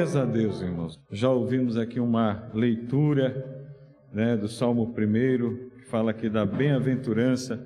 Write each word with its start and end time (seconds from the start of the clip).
Glórias 0.00 0.16
a 0.16 0.24
Deus, 0.24 0.62
irmãos. 0.62 0.98
Já 1.12 1.28
ouvimos 1.28 1.76
aqui 1.76 2.00
uma 2.00 2.48
leitura 2.54 3.68
né, 4.10 4.34
do 4.34 4.48
Salmo 4.48 4.84
1, 4.84 5.76
que 5.76 5.84
fala 5.90 6.12
aqui 6.12 6.30
da 6.30 6.46
bem-aventurança 6.46 7.62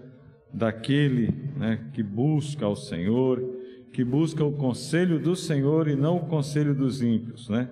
daquele 0.52 1.32
né, 1.56 1.78
que 1.92 2.02
busca 2.02 2.66
ao 2.66 2.74
Senhor, 2.74 3.40
que 3.92 4.02
busca 4.02 4.42
o 4.42 4.50
conselho 4.50 5.20
do 5.20 5.36
Senhor 5.36 5.86
e 5.86 5.94
não 5.94 6.16
o 6.16 6.26
conselho 6.26 6.74
dos 6.74 7.00
ímpios, 7.02 7.48
né? 7.48 7.70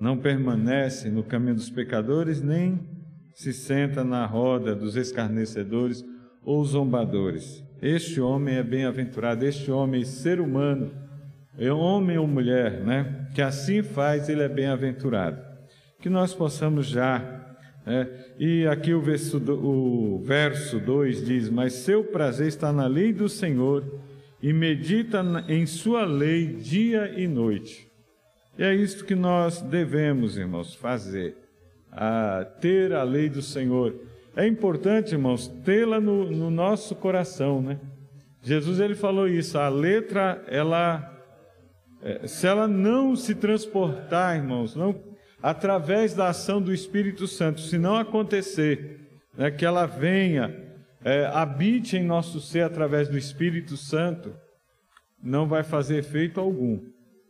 Não 0.00 0.18
permanece 0.18 1.08
no 1.08 1.22
caminho 1.22 1.54
dos 1.54 1.70
pecadores, 1.70 2.42
nem 2.42 2.80
se 3.32 3.52
senta 3.52 4.02
na 4.02 4.26
roda 4.26 4.74
dos 4.74 4.96
escarnecedores 4.96 6.04
ou 6.42 6.64
zombadores. 6.64 7.64
Este 7.80 8.20
homem 8.20 8.56
é 8.56 8.62
bem-aventurado, 8.64 9.44
este 9.44 9.70
homem, 9.70 10.04
ser 10.04 10.40
humano, 10.40 10.90
é 11.58 11.72
homem 11.72 12.16
ou 12.16 12.26
mulher, 12.26 12.80
né? 12.80 13.26
Que 13.34 13.42
assim 13.42 13.82
faz, 13.82 14.28
ele 14.28 14.42
é 14.42 14.48
bem-aventurado. 14.48 15.42
Que 16.00 16.08
nós 16.08 16.32
possamos 16.32 16.86
já, 16.86 17.56
né? 17.84 18.08
e 18.38 18.66
aqui 18.66 18.94
o 18.94 19.00
verso, 19.00 19.38
o 19.38 20.22
verso 20.24 20.78
2 20.78 21.24
diz: 21.24 21.50
Mas 21.50 21.72
seu 21.72 22.04
prazer 22.04 22.46
está 22.46 22.72
na 22.72 22.86
lei 22.86 23.12
do 23.12 23.28
Senhor, 23.28 23.84
e 24.40 24.52
medita 24.52 25.24
em 25.48 25.66
sua 25.66 26.04
lei 26.04 26.46
dia 26.46 27.12
e 27.16 27.26
noite. 27.26 27.88
E 28.56 28.62
é 28.62 28.74
isto 28.74 29.04
que 29.04 29.14
nós 29.14 29.60
devemos, 29.60 30.38
irmãos, 30.38 30.74
fazer, 30.74 31.36
a 31.90 32.46
ter 32.60 32.92
a 32.92 33.02
lei 33.02 33.28
do 33.28 33.42
Senhor 33.42 33.94
é 34.38 34.46
importante, 34.46 35.14
irmãos, 35.16 35.48
tê-la 35.64 36.00
no, 36.00 36.30
no, 36.30 36.48
nosso 36.48 36.94
coração, 36.94 37.60
né? 37.60 37.80
Jesus 38.40 38.78
ele 38.78 38.94
falou 38.94 39.26
isso. 39.26 39.58
A 39.58 39.68
letra, 39.68 40.44
ela, 40.46 41.17
se 42.26 42.46
ela 42.46 42.68
não 42.68 43.16
se 43.16 43.34
transportar, 43.34 44.36
irmãos, 44.36 44.76
não 44.76 45.08
através 45.42 46.14
da 46.14 46.28
ação 46.28 46.60
do 46.60 46.72
Espírito 46.72 47.26
Santo, 47.26 47.60
se 47.60 47.78
não 47.78 47.96
acontecer, 47.96 49.00
né, 49.36 49.50
que 49.50 49.64
ela 49.64 49.86
venha, 49.86 50.54
é, 51.04 51.26
habite 51.26 51.96
em 51.96 52.04
nosso 52.04 52.40
ser 52.40 52.62
através 52.62 53.08
do 53.08 53.16
Espírito 53.16 53.76
Santo, 53.76 54.34
não 55.22 55.46
vai 55.46 55.62
fazer 55.62 55.98
efeito 55.98 56.40
algum. 56.40 56.80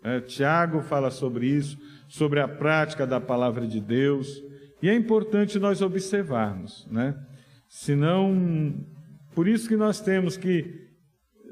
É, 0.02 0.20
Tiago 0.20 0.80
fala 0.80 1.10
sobre 1.10 1.46
isso, 1.46 1.76
sobre 2.08 2.40
a 2.40 2.48
prática 2.48 3.06
da 3.06 3.20
palavra 3.20 3.66
de 3.66 3.80
Deus. 3.80 4.42
E 4.82 4.88
é 4.88 4.94
importante 4.94 5.58
nós 5.58 5.82
observarmos, 5.82 6.86
né? 6.90 7.14
Senão, 7.68 8.74
por 9.34 9.46
isso 9.46 9.68
que 9.68 9.76
nós 9.76 10.00
temos 10.00 10.36
que 10.36 10.88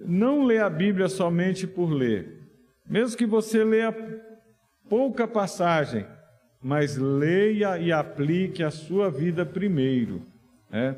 não 0.07 0.45
ler 0.45 0.63
a 0.63 0.71
Bíblia 0.71 1.09
somente 1.09 1.67
por 1.67 1.91
ler. 1.91 2.36
Mesmo 2.89 3.17
que 3.17 3.27
você 3.27 3.65
leia 3.65 3.95
pouca 4.89 5.27
passagem, 5.27 6.07
mas 6.63 6.97
leia 6.97 7.79
e 7.79 7.93
aplique 7.93 8.63
a 8.63 8.71
sua 8.71 9.11
vida 9.11 9.45
primeiro. 9.45 10.23
Né? 10.71 10.97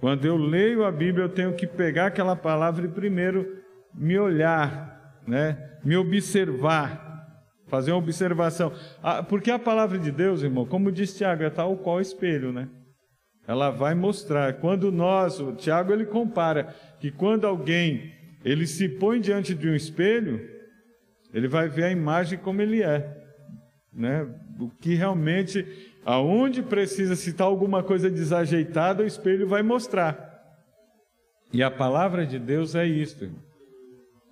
Quando 0.00 0.24
eu 0.24 0.36
leio 0.36 0.84
a 0.84 0.92
Bíblia, 0.92 1.24
eu 1.24 1.28
tenho 1.28 1.54
que 1.54 1.66
pegar 1.66 2.06
aquela 2.06 2.36
palavra 2.36 2.84
e 2.84 2.88
primeiro 2.88 3.62
me 3.94 4.18
olhar, 4.18 5.20
né? 5.26 5.76
me 5.84 5.96
observar, 5.96 7.50
fazer 7.66 7.92
uma 7.92 7.98
observação. 7.98 8.72
Ah, 9.02 9.22
porque 9.22 9.50
a 9.50 9.58
palavra 9.58 9.98
de 9.98 10.10
Deus, 10.10 10.42
irmão, 10.42 10.66
como 10.66 10.92
diz 10.92 11.16
Tiago, 11.16 11.42
é 11.42 11.50
tal 11.50 11.76
qual 11.76 12.00
espelho, 12.00 12.52
né? 12.52 12.68
Ela 13.46 13.70
vai 13.70 13.94
mostrar. 13.94 14.54
Quando 14.54 14.90
nós, 14.90 15.38
o 15.38 15.52
Tiago 15.52 15.92
ele 15.92 16.06
compara 16.06 16.74
que 16.98 17.10
quando 17.10 17.46
alguém 17.46 18.12
ele 18.44 18.66
se 18.66 18.88
põe 18.88 19.20
diante 19.20 19.54
de 19.54 19.68
um 19.68 19.74
espelho, 19.74 20.53
ele 21.34 21.48
vai 21.48 21.68
ver 21.68 21.84
a 21.84 21.90
imagem 21.90 22.38
como 22.38 22.62
ele 22.62 22.80
é, 22.80 23.22
né? 23.92 24.26
O 24.58 24.70
que 24.70 24.94
realmente, 24.94 25.66
aonde 26.06 26.62
precisa 26.62 27.16
citar 27.16 27.48
alguma 27.48 27.82
coisa 27.82 28.08
desajeitada, 28.08 29.02
o 29.02 29.06
espelho 29.06 29.48
vai 29.48 29.60
mostrar. 29.60 30.32
E 31.52 31.60
a 31.60 31.70
palavra 31.70 32.24
de 32.24 32.38
Deus 32.38 32.76
é 32.76 32.86
isto. 32.86 33.28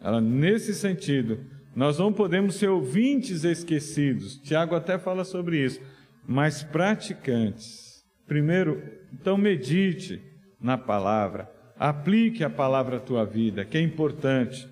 Ela 0.00 0.20
nesse 0.20 0.72
sentido, 0.74 1.40
nós 1.74 1.98
não 1.98 2.12
podemos 2.12 2.54
ser 2.54 2.68
ouvintes 2.68 3.42
esquecidos. 3.42 4.38
Tiago 4.38 4.76
até 4.76 4.96
fala 4.96 5.24
sobre 5.24 5.58
isso, 5.58 5.80
mas 6.26 6.62
praticantes. 6.62 8.04
Primeiro, 8.28 8.80
então 9.12 9.36
medite 9.36 10.22
na 10.60 10.78
palavra, 10.78 11.50
aplique 11.76 12.44
a 12.44 12.50
palavra 12.50 12.98
à 12.98 13.00
tua 13.00 13.24
vida, 13.24 13.64
que 13.64 13.76
é 13.76 13.80
importante. 13.80 14.71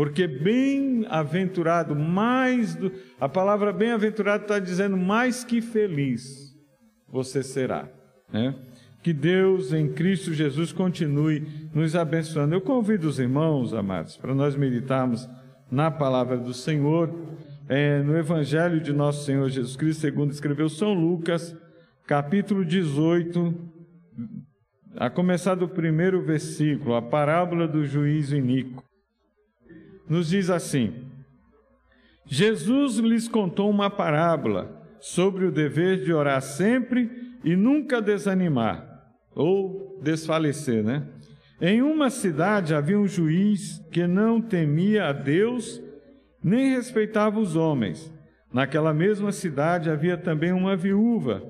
Porque 0.00 0.26
bem-aventurado, 0.26 1.94
mais 1.94 2.74
do, 2.74 2.90
a 3.20 3.28
palavra 3.28 3.70
bem-aventurado 3.70 4.44
está 4.44 4.58
dizendo 4.58 4.96
mais 4.96 5.44
que 5.44 5.60
feliz 5.60 6.56
você 7.06 7.42
será. 7.42 7.86
Né? 8.32 8.54
Que 9.02 9.12
Deus 9.12 9.74
em 9.74 9.92
Cristo 9.92 10.32
Jesus 10.32 10.72
continue 10.72 11.46
nos 11.74 11.94
abençoando. 11.94 12.54
Eu 12.54 12.62
convido 12.62 13.08
os 13.08 13.18
irmãos, 13.18 13.74
amados, 13.74 14.16
para 14.16 14.34
nós 14.34 14.56
meditarmos 14.56 15.28
na 15.70 15.90
palavra 15.90 16.38
do 16.38 16.54
Senhor, 16.54 17.14
é, 17.68 18.02
no 18.02 18.16
Evangelho 18.16 18.80
de 18.80 18.94
nosso 18.94 19.26
Senhor 19.26 19.50
Jesus 19.50 19.76
Cristo, 19.76 20.00
segundo 20.00 20.32
escreveu 20.32 20.70
São 20.70 20.94
Lucas, 20.94 21.54
capítulo 22.06 22.64
18, 22.64 23.54
a 24.96 25.10
começar 25.10 25.56
do 25.56 25.68
primeiro 25.68 26.22
versículo, 26.22 26.94
a 26.94 27.02
parábola 27.02 27.68
do 27.68 27.84
juízo 27.84 28.34
iníquo. 28.34 28.82
Nos 30.10 30.28
diz 30.28 30.50
assim: 30.50 30.92
Jesus 32.26 32.96
lhes 32.96 33.28
contou 33.28 33.70
uma 33.70 33.88
parábola 33.88 34.84
sobre 34.98 35.44
o 35.44 35.52
dever 35.52 36.02
de 36.02 36.12
orar 36.12 36.42
sempre 36.42 37.08
e 37.44 37.54
nunca 37.54 38.02
desanimar 38.02 38.86
ou 39.32 40.00
desfalecer, 40.02 40.82
né? 40.82 41.06
Em 41.60 41.80
uma 41.80 42.10
cidade 42.10 42.74
havia 42.74 42.98
um 42.98 43.06
juiz 43.06 43.78
que 43.92 44.06
não 44.06 44.40
temia 44.40 45.06
a 45.06 45.12
Deus 45.12 45.80
nem 46.42 46.74
respeitava 46.74 47.38
os 47.38 47.54
homens. 47.54 48.12
Naquela 48.52 48.92
mesma 48.92 49.30
cidade 49.30 49.90
havia 49.90 50.16
também 50.16 50.52
uma 50.52 50.74
viúva 50.74 51.42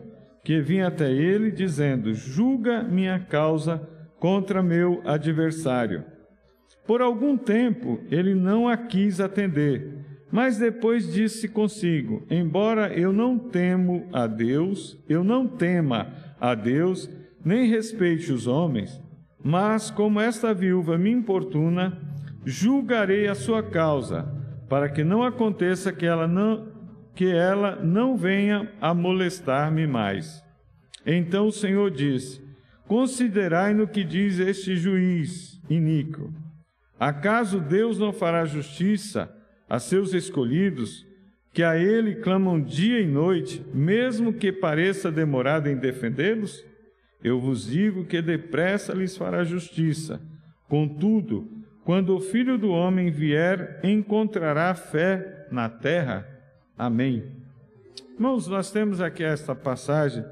que 0.44 0.60
vinha 0.60 0.88
até 0.88 1.10
ele 1.10 1.50
dizendo: 1.50 2.12
Julga 2.12 2.82
minha 2.82 3.18
causa 3.20 3.80
contra 4.18 4.62
meu 4.62 5.00
adversário. 5.06 6.04
Por 6.86 7.00
algum 7.00 7.36
tempo 7.36 8.00
ele 8.10 8.34
não 8.34 8.68
a 8.68 8.76
quis 8.76 9.20
atender, 9.20 10.00
mas 10.30 10.58
depois 10.58 11.12
disse 11.12 11.48
consigo: 11.48 12.22
Embora 12.30 12.92
eu 12.92 13.12
não 13.12 13.38
temo 13.38 14.08
a 14.12 14.26
Deus, 14.26 14.98
eu 15.08 15.24
não 15.24 15.46
tema 15.46 16.12
a 16.40 16.54
Deus, 16.54 17.10
nem 17.44 17.68
respeite 17.68 18.32
os 18.32 18.46
homens, 18.46 19.00
mas 19.42 19.90
como 19.90 20.20
esta 20.20 20.52
viúva 20.52 20.98
me 20.98 21.10
importuna, 21.10 21.98
julgarei 22.44 23.26
a 23.26 23.34
sua 23.34 23.62
causa, 23.62 24.28
para 24.68 24.88
que 24.88 25.02
não 25.02 25.22
aconteça 25.22 25.92
que 25.92 26.06
ela 26.06 26.26
não 26.26 26.70
que 27.14 27.26
ela 27.26 27.76
não 27.76 28.16
venha 28.16 28.72
a 28.80 28.94
molestar-me 28.94 29.86
mais. 29.86 30.42
Então 31.04 31.48
o 31.48 31.52
Senhor 31.52 31.90
disse: 31.90 32.40
Considerai 32.86 33.74
no 33.74 33.86
que 33.86 34.04
diz 34.04 34.38
este 34.38 34.76
juiz 34.76 35.60
iníquo. 35.68 36.32
Acaso 37.00 37.58
Deus 37.58 37.98
não 37.98 38.12
fará 38.12 38.44
justiça 38.44 39.34
a 39.66 39.78
seus 39.78 40.12
escolhidos, 40.12 41.06
que 41.50 41.62
a 41.62 41.74
ele 41.74 42.16
clamam 42.16 42.60
dia 42.60 43.00
e 43.00 43.06
noite, 43.06 43.64
mesmo 43.72 44.34
que 44.34 44.52
pareça 44.52 45.10
demorado 45.10 45.66
em 45.66 45.76
defendê-los? 45.76 46.62
Eu 47.24 47.40
vos 47.40 47.64
digo 47.64 48.04
que 48.04 48.20
depressa 48.20 48.92
lhes 48.92 49.16
fará 49.16 49.42
justiça. 49.44 50.20
Contudo, 50.68 51.48
quando 51.84 52.14
o 52.14 52.20
Filho 52.20 52.58
do 52.58 52.70
Homem 52.70 53.10
vier, 53.10 53.80
encontrará 53.82 54.74
fé 54.74 55.48
na 55.50 55.70
terra. 55.70 56.28
Amém. 56.76 57.24
Irmãos, 58.14 58.46
nós 58.46 58.70
temos 58.70 59.00
aqui 59.00 59.24
esta 59.24 59.54
passagem 59.54 60.22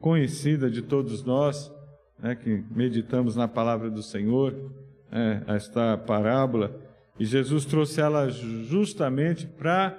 conhecida 0.00 0.68
de 0.68 0.82
todos 0.82 1.22
nós, 1.22 1.72
né, 2.18 2.34
que 2.34 2.64
meditamos 2.72 3.36
na 3.36 3.46
palavra 3.46 3.88
do 3.88 4.02
Senhor, 4.02 4.54
né, 5.14 5.44
esta 5.46 5.96
parábola, 5.96 6.76
e 7.20 7.24
Jesus 7.24 7.64
trouxe 7.64 8.00
ela 8.00 8.28
justamente 8.28 9.46
para 9.46 9.96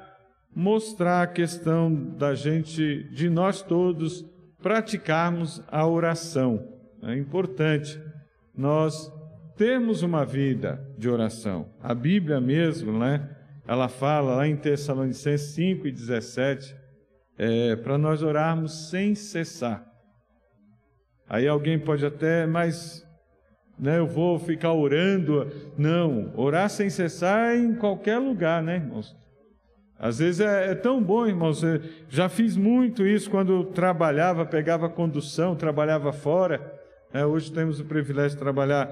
mostrar 0.54 1.22
a 1.22 1.28
questão 1.28 1.94
da 2.18 2.36
gente, 2.36 3.04
de 3.12 3.30
nós 3.30 3.62
todos, 3.62 4.26
praticarmos 4.62 5.64
a 5.70 5.88
oração. 5.88 6.68
É 7.02 7.16
importante 7.16 8.02
nós 8.54 9.10
termos 9.56 10.04
uma 10.04 10.26
vida 10.26 10.86
de 10.98 11.10
oração. 11.10 11.70
A 11.82 11.94
Bíblia 11.94 12.42
mesmo, 12.42 12.98
né? 13.00 13.30
Ela 13.66 13.88
fala 13.88 14.36
lá 14.36 14.48
em 14.48 14.58
Tessalonicenses 14.58 15.54
5 15.54 15.88
e 15.88 15.92
17, 15.92 16.76
é, 17.38 17.76
para 17.78 17.98
nós 17.98 18.22
orarmos 18.22 18.90
sem 18.90 19.16
cessar. 19.16 19.86
Aí 21.28 21.48
alguém 21.48 21.80
pode 21.80 22.06
até, 22.06 22.46
mas 22.46 23.05
né, 23.78 24.00
eu 24.00 24.08
vou 24.08 24.40
ficar 24.40 24.74
orando. 24.74 25.48
Não, 25.78 26.32
orar 26.36 26.70
sem 26.70 26.90
cessar 26.90 27.56
em 27.56 27.76
qualquer 27.76 28.18
lugar, 28.18 28.64
né, 28.64 28.76
irmãos? 28.78 29.16
Às 29.98 30.20
vezes 30.20 30.42
é, 30.42 30.72
é, 30.72 30.76
tão 30.76 31.02
bom, 31.02 31.26
irmãos. 31.26 31.64
Eu 31.64 31.82
já 32.10 32.28
fiz 32.28 32.58
muito 32.58 33.06
isso 33.06 33.30
quando 33.30 33.64
trabalhava, 33.66 34.46
pegava 34.46 34.90
condução, 34.90 35.56
trabalhava 35.56 36.12
fora. 36.12 36.74
É, 37.14 37.26
hoje 37.26 37.52
temos 37.52 37.80
o 37.80 37.86
privilégio 37.86 38.32
de 38.32 38.44
trabalhar 38.44 38.88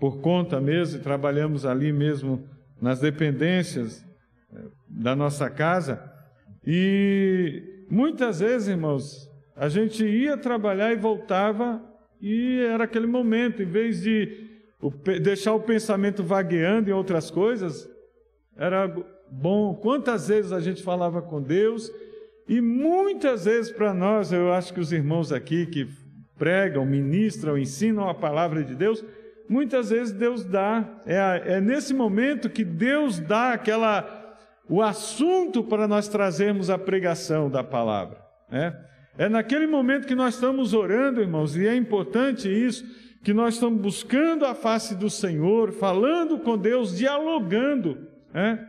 por 0.00 0.20
conta 0.20 0.60
mesmo, 0.60 0.98
e 0.98 1.02
trabalhamos 1.02 1.64
ali 1.64 1.92
mesmo 1.92 2.48
nas 2.80 3.00
dependências 3.00 4.04
é, 4.52 4.60
da 4.88 5.14
nossa 5.14 5.50
casa. 5.50 6.02
E 6.66 7.84
muitas 7.90 8.40
vezes, 8.40 8.68
irmãos, 8.68 9.30
a 9.54 9.68
gente 9.68 10.04
ia 10.04 10.36
trabalhar 10.36 10.92
e 10.92 10.96
voltava, 10.96 11.82
e 12.28 12.60
era 12.60 12.82
aquele 12.82 13.06
momento, 13.06 13.62
em 13.62 13.66
vez 13.66 14.02
de 14.02 14.50
deixar 15.22 15.54
o 15.54 15.60
pensamento 15.60 16.24
vagueando 16.24 16.90
em 16.90 16.92
outras 16.92 17.30
coisas, 17.30 17.88
era 18.56 18.92
bom. 19.30 19.76
Quantas 19.76 20.26
vezes 20.26 20.50
a 20.50 20.58
gente 20.58 20.82
falava 20.82 21.22
com 21.22 21.40
Deus, 21.40 21.88
e 22.48 22.60
muitas 22.60 23.44
vezes 23.44 23.70
para 23.70 23.94
nós, 23.94 24.32
eu 24.32 24.52
acho 24.52 24.74
que 24.74 24.80
os 24.80 24.92
irmãos 24.92 25.30
aqui 25.30 25.66
que 25.66 25.88
pregam, 26.36 26.84
ministram, 26.84 27.56
ensinam 27.56 28.08
a 28.08 28.14
palavra 28.14 28.64
de 28.64 28.74
Deus, 28.74 29.04
muitas 29.48 29.90
vezes 29.90 30.12
Deus 30.12 30.44
dá, 30.44 31.00
é, 31.06 31.54
é 31.54 31.60
nesse 31.60 31.94
momento 31.94 32.50
que 32.50 32.64
Deus 32.64 33.20
dá 33.20 33.52
aquela 33.52 34.24
o 34.68 34.82
assunto 34.82 35.62
para 35.62 35.86
nós 35.86 36.08
trazermos 36.08 36.70
a 36.70 36.76
pregação 36.76 37.48
da 37.48 37.62
palavra. 37.62 38.18
Né? 38.50 38.76
É 39.18 39.28
naquele 39.28 39.66
momento 39.66 40.06
que 40.06 40.14
nós 40.14 40.34
estamos 40.34 40.74
orando, 40.74 41.20
irmãos, 41.20 41.56
e 41.56 41.66
é 41.66 41.74
importante 41.74 42.48
isso, 42.48 42.84
que 43.24 43.32
nós 43.32 43.54
estamos 43.54 43.80
buscando 43.80 44.44
a 44.44 44.54
face 44.54 44.94
do 44.94 45.08
Senhor, 45.08 45.72
falando 45.72 46.38
com 46.38 46.56
Deus, 46.56 46.96
dialogando. 46.96 48.06
Né? 48.32 48.68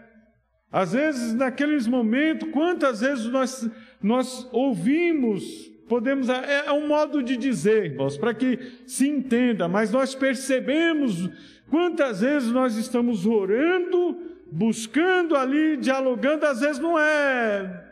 Às 0.71 0.93
vezes, 0.93 1.33
naqueles 1.33 1.85
momentos, 1.85 2.49
quantas 2.51 3.01
vezes 3.01 3.25
nós, 3.25 3.69
nós 4.01 4.47
ouvimos, 4.51 5.43
podemos, 5.87 6.29
é, 6.29 6.65
é 6.65 6.71
um 6.71 6.87
modo 6.87 7.21
de 7.21 7.37
dizer, 7.37 7.91
irmãos, 7.91 8.17
para 8.17 8.33
que 8.33 8.57
se 8.85 9.07
entenda, 9.07 9.67
mas 9.67 9.91
nós 9.91 10.15
percebemos 10.15 11.29
quantas 11.69 12.21
vezes 12.21 12.51
nós 12.51 12.75
estamos 12.77 13.25
orando, 13.25 14.17
buscando 14.51 15.35
ali, 15.35 15.77
dialogando, 15.77 16.45
às 16.45 16.61
vezes 16.61 16.79
não 16.79 16.97
é, 16.97 17.86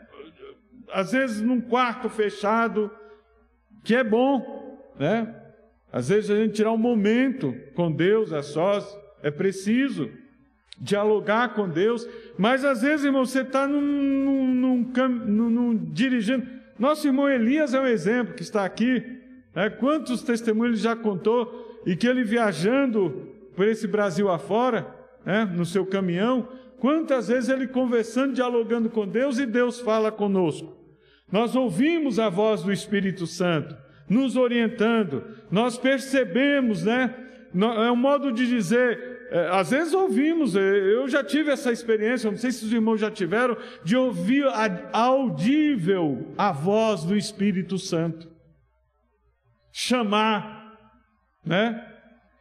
às 0.92 1.12
vezes 1.12 1.40
num 1.40 1.60
quarto 1.60 2.08
fechado, 2.08 2.90
que 3.84 3.94
é 3.94 4.04
bom, 4.04 4.78
né? 4.98 5.34
Às 5.92 6.08
vezes 6.08 6.30
a 6.30 6.36
gente 6.36 6.54
tirar 6.54 6.72
um 6.72 6.78
momento 6.78 7.54
com 7.74 7.90
Deus 7.90 8.32
a 8.32 8.42
sós, 8.42 8.86
é 9.22 9.30
preciso 9.30 10.10
dialogar 10.78 11.54
com 11.54 11.68
Deus, 11.68 12.06
mas 12.36 12.64
às 12.64 12.82
vezes, 12.82 13.06
irmão, 13.06 13.24
você 13.24 13.40
está 13.40 13.66
num, 13.66 13.80
num, 13.80 14.54
num, 14.54 15.50
num, 15.50 15.76
dirigindo. 15.76 16.46
Nosso 16.78 17.06
irmão 17.06 17.28
Elias 17.28 17.72
é 17.72 17.80
um 17.80 17.86
exemplo 17.86 18.34
que 18.34 18.42
está 18.42 18.64
aqui. 18.64 19.02
Né? 19.54 19.70
Quantos 19.70 20.22
testemunhos 20.22 20.74
ele 20.74 20.82
já 20.82 20.94
contou 20.94 21.80
e 21.86 21.96
que 21.96 22.06
ele 22.06 22.24
viajando 22.24 23.32
por 23.54 23.66
esse 23.66 23.86
Brasil 23.86 24.28
afora, 24.28 24.86
né? 25.24 25.44
no 25.46 25.64
seu 25.64 25.86
caminhão, 25.86 26.46
quantas 26.78 27.28
vezes 27.28 27.48
ele 27.48 27.66
conversando, 27.66 28.34
dialogando 28.34 28.88
com 28.90 29.06
Deus 29.06 29.38
e 29.38 29.46
Deus 29.46 29.80
fala 29.80 30.10
conosco. 30.12 30.76
Nós 31.30 31.56
ouvimos 31.56 32.18
a 32.18 32.28
voz 32.28 32.62
do 32.62 32.72
Espírito 32.72 33.26
Santo 33.26 33.76
nos 34.08 34.36
orientando, 34.36 35.24
nós 35.50 35.76
percebemos, 35.76 36.84
né? 36.84 37.14
É 37.52 37.90
um 37.90 37.96
modo 37.96 38.30
de 38.30 38.46
dizer, 38.46 39.26
é, 39.30 39.48
às 39.48 39.70
vezes 39.70 39.92
ouvimos, 39.92 40.54
é, 40.54 40.60
eu 40.60 41.08
já 41.08 41.24
tive 41.24 41.50
essa 41.50 41.72
experiência, 41.72 42.30
não 42.30 42.38
sei 42.38 42.52
se 42.52 42.64
os 42.64 42.72
irmãos 42.72 42.98
já 42.98 43.10
tiveram, 43.10 43.56
de 43.82 43.96
ouvir 43.96 44.44
audível 44.92 46.32
a 46.38 46.52
voz 46.52 47.02
do 47.02 47.16
Espírito 47.16 47.78
Santo. 47.78 48.30
Chamar, 49.72 50.78
né? 51.44 51.84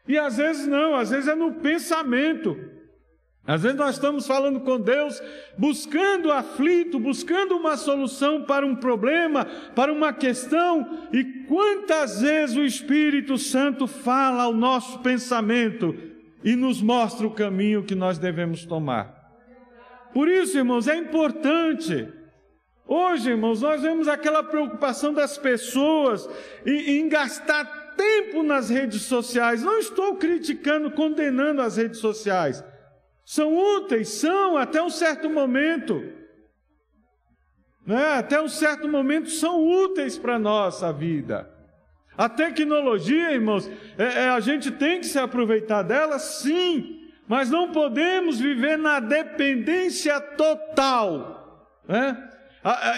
E 0.08 0.18
às 0.18 0.38
vezes 0.38 0.68
não, 0.68 0.96
às 0.96 1.10
vezes 1.10 1.28
é 1.28 1.36
no 1.36 1.56
pensamento. 1.56 2.56
Às 3.48 3.62
vezes 3.62 3.78
nós 3.78 3.96
estamos 3.96 4.26
falando 4.26 4.60
com 4.62 4.80
Deus, 4.80 5.22
buscando 5.56 6.32
aflito, 6.32 7.00
buscando 7.00 7.56
uma 7.56 7.78
solução 7.78 8.42
para 8.42 8.66
um 8.66 8.76
problema, 8.76 9.46
para 9.76 9.94
uma 9.94 10.12
questão, 10.12 11.08
e 11.14 11.24
quantas 11.48 12.22
vezes 12.22 12.56
o 12.56 12.66
Espírito 12.66 13.38
Santo 13.38 13.86
fala 13.86 14.44
ao 14.44 14.54
nosso 14.54 15.00
pensamento, 15.00 15.96
e 16.44 16.56
nos 16.56 16.82
mostra 16.82 17.26
o 17.26 17.32
caminho 17.32 17.84
que 17.84 17.96
nós 17.96 18.18
devemos 18.18 18.66
tomar. 18.66 19.14
Por 20.14 20.28
isso, 20.28 20.58
irmãos, 20.58 20.88
é 20.88 20.96
importante. 20.96 22.08
Hoje, 22.88 23.32
irmãos, 23.32 23.62
nós 23.62 23.82
vemos 23.82 24.08
aquela 24.08 24.44
preocupação 24.44 25.14
das 25.14 25.38
pessoas 25.38 26.28
em, 26.66 27.00
em 27.00 27.10
gastar 27.10 27.66
tempo 27.96 28.44
nas 28.44 28.70
redes 28.70 29.04
sociais. 29.04 29.64
Não 29.64 29.80
estou 29.80 30.16
criticando, 30.16 30.92
condenando 30.92 31.62
as 31.62 31.78
redes 31.78 32.00
sociais. 32.00 32.64
São 33.26 33.58
úteis, 33.58 34.10
são 34.10 34.56
até 34.56 34.82
um 34.82 34.90
certo 34.90 35.28
momento. 35.28 36.14
Né? 37.86 38.14
Até 38.14 38.40
um 38.40 38.48
certo 38.48 38.88
momento 38.88 39.32
são 39.32 39.68
úteis 39.68 40.16
para 40.16 40.36
a 40.36 40.40
nossa 40.40 40.94
vida. 40.94 41.52
A 42.16 42.30
tecnologia, 42.30 43.34
irmãos, 43.34 43.70
é, 43.98 44.04
é, 44.04 44.30
a 44.30 44.40
gente 44.40 44.72
tem 44.72 45.00
que 45.00 45.08
se 45.08 45.18
aproveitar 45.18 45.82
dela, 45.82 46.20
sim, 46.20 47.10
mas 47.28 47.50
não 47.50 47.72
podemos 47.72 48.40
viver 48.40 48.78
na 48.78 49.00
dependência 49.00 50.20
total. 50.22 51.76
Né? 51.88 52.30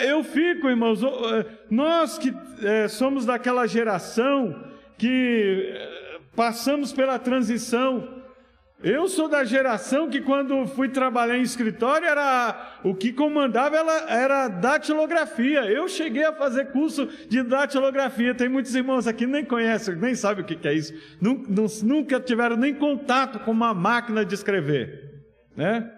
Eu 0.01 0.23
fico, 0.23 0.69
irmãos, 0.69 1.01
é, 1.03 1.45
nós 1.69 2.17
que 2.17 2.33
é, 2.61 2.87
somos 2.87 3.25
daquela 3.25 3.65
geração 3.65 4.63
que 4.97 5.73
é, 5.73 6.19
passamos 6.35 6.91
pela 6.91 7.17
transição 7.17 8.17
eu 8.83 9.07
sou 9.07 9.27
da 9.27 9.43
geração 9.43 10.07
que 10.07 10.21
quando 10.21 10.67
fui 10.67 10.87
trabalhar 10.87 11.37
em 11.37 11.41
escritório 11.41 12.07
era 12.07 12.79
o 12.83 12.93
que 12.93 13.11
comandava 13.11 13.75
ela 13.75 14.11
era 14.11 14.47
datilografia. 14.47 15.65
Eu 15.65 15.87
cheguei 15.87 16.23
a 16.23 16.33
fazer 16.33 16.71
curso 16.71 17.07
de 17.27 17.41
datilografia. 17.41 18.35
Tem 18.35 18.47
muitos 18.47 18.75
irmãos 18.75 19.07
aqui 19.07 19.25
que 19.25 19.27
nem 19.27 19.43
conhecem, 19.43 19.95
nem 19.95 20.13
sabem 20.13 20.43
o 20.43 20.47
que 20.47 20.67
é 20.67 20.73
isso. 20.73 20.93
Nunca 21.83 22.19
tiveram 22.19 22.55
nem 22.55 22.73
contato 22.73 23.39
com 23.39 23.51
uma 23.51 23.73
máquina 23.73 24.23
de 24.23 24.35
escrever, 24.35 25.23
né? 25.55 25.96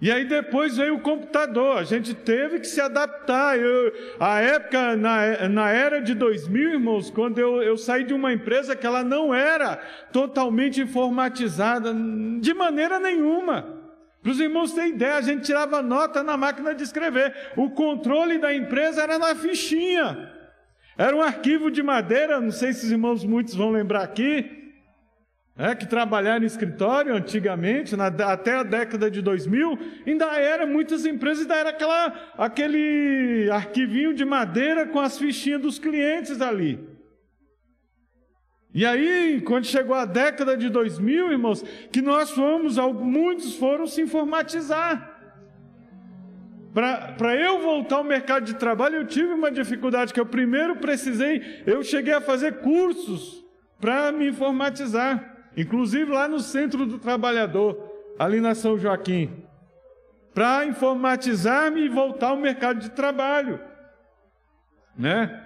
E 0.00 0.12
aí 0.12 0.24
depois 0.24 0.76
veio 0.76 0.94
o 0.94 1.00
computador, 1.00 1.76
a 1.76 1.82
gente 1.82 2.14
teve 2.14 2.60
que 2.60 2.68
se 2.68 2.80
adaptar. 2.80 3.58
Eu, 3.58 3.92
a 4.20 4.40
época, 4.40 4.96
na, 4.96 5.48
na 5.48 5.70
era 5.70 6.00
de 6.00 6.14
2000, 6.14 6.74
irmãos, 6.74 7.10
quando 7.10 7.38
eu, 7.38 7.60
eu 7.60 7.76
saí 7.76 8.04
de 8.04 8.14
uma 8.14 8.32
empresa 8.32 8.76
que 8.76 8.86
ela 8.86 9.02
não 9.02 9.34
era 9.34 9.76
totalmente 10.12 10.80
informatizada, 10.80 11.92
de 12.40 12.54
maneira 12.54 13.00
nenhuma. 13.00 13.76
Para 14.22 14.30
os 14.30 14.38
irmãos 14.38 14.72
terem 14.72 14.90
ideia, 14.90 15.16
a 15.16 15.22
gente 15.22 15.42
tirava 15.42 15.82
nota 15.82 16.22
na 16.22 16.36
máquina 16.36 16.74
de 16.74 16.84
escrever. 16.84 17.34
O 17.56 17.70
controle 17.70 18.38
da 18.38 18.54
empresa 18.54 19.02
era 19.02 19.18
na 19.18 19.34
fichinha. 19.34 20.32
Era 20.96 21.16
um 21.16 21.22
arquivo 21.22 21.70
de 21.70 21.82
madeira, 21.82 22.40
não 22.40 22.50
sei 22.50 22.72
se 22.72 22.86
os 22.86 22.92
irmãos 22.92 23.24
muitos 23.24 23.54
vão 23.54 23.70
lembrar 23.70 24.02
aqui, 24.02 24.57
é, 25.58 25.74
que 25.74 25.86
trabalharam 25.86 26.44
em 26.44 26.46
escritório 26.46 27.12
antigamente, 27.16 27.96
na, 27.96 28.06
até 28.06 28.54
a 28.54 28.62
década 28.62 29.10
de 29.10 29.20
2000, 29.20 29.76
ainda 30.06 30.26
era, 30.38 30.64
muitas 30.64 31.04
empresas 31.04 31.42
ainda 31.42 31.56
era 31.56 31.70
aquela, 31.70 32.32
aquele 32.38 33.50
arquivinho 33.50 34.14
de 34.14 34.24
madeira 34.24 34.86
com 34.86 35.00
as 35.00 35.18
fichinhas 35.18 35.60
dos 35.60 35.76
clientes 35.80 36.40
ali. 36.40 36.78
E 38.72 38.86
aí, 38.86 39.42
quando 39.44 39.64
chegou 39.64 39.96
a 39.96 40.04
década 40.04 40.56
de 40.56 40.68
2000, 40.68 41.32
irmãos, 41.32 41.64
que 41.90 42.00
nós 42.00 42.30
fomos, 42.30 42.76
muitos 42.76 43.56
foram 43.56 43.84
se 43.84 44.00
informatizar. 44.00 45.16
Para 46.72 47.34
eu 47.34 47.60
voltar 47.60 47.96
ao 47.96 48.04
mercado 48.04 48.44
de 48.44 48.54
trabalho, 48.54 48.96
eu 48.96 49.06
tive 49.06 49.32
uma 49.32 49.50
dificuldade, 49.50 50.14
que 50.14 50.20
eu 50.20 50.26
primeiro 50.26 50.76
precisei, 50.76 51.64
eu 51.66 51.82
cheguei 51.82 52.14
a 52.14 52.20
fazer 52.20 52.60
cursos 52.60 53.44
para 53.80 54.12
me 54.12 54.28
informatizar 54.28 55.27
inclusive 55.58 56.10
lá 56.10 56.28
no 56.28 56.38
Centro 56.38 56.86
do 56.86 56.98
Trabalhador, 56.98 57.76
ali 58.18 58.40
na 58.40 58.54
São 58.54 58.78
Joaquim, 58.78 59.44
para 60.32 60.64
informatizar-me 60.64 61.80
e 61.82 61.88
voltar 61.88 62.28
ao 62.28 62.36
mercado 62.36 62.78
de 62.78 62.90
trabalho. 62.90 63.60
Né? 64.96 65.44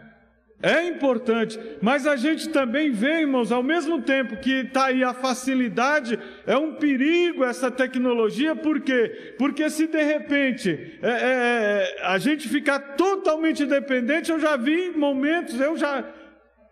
É 0.62 0.86
importante, 0.86 1.58
mas 1.80 2.06
a 2.06 2.14
gente 2.14 2.50
também 2.50 2.92
vê, 2.92 3.22
irmãos, 3.22 3.50
ao 3.50 3.64
mesmo 3.64 4.00
tempo 4.00 4.36
que 4.36 4.60
está 4.60 4.86
aí 4.86 5.02
a 5.02 5.12
facilidade, 5.12 6.16
é 6.46 6.56
um 6.56 6.74
perigo 6.74 7.42
essa 7.42 7.68
tecnologia, 7.68 8.54
por 8.54 8.80
quê? 8.80 9.34
Porque 9.36 9.68
se 9.68 9.88
de 9.88 10.00
repente 10.00 10.98
é, 11.02 11.10
é, 11.10 11.98
é 12.00 12.06
a 12.06 12.16
gente 12.16 12.48
ficar 12.48 12.78
totalmente 12.96 13.66
dependente, 13.66 14.30
eu 14.30 14.38
já 14.38 14.56
vi 14.56 14.92
momentos, 14.92 15.58
eu 15.58 15.76
já, 15.76 16.04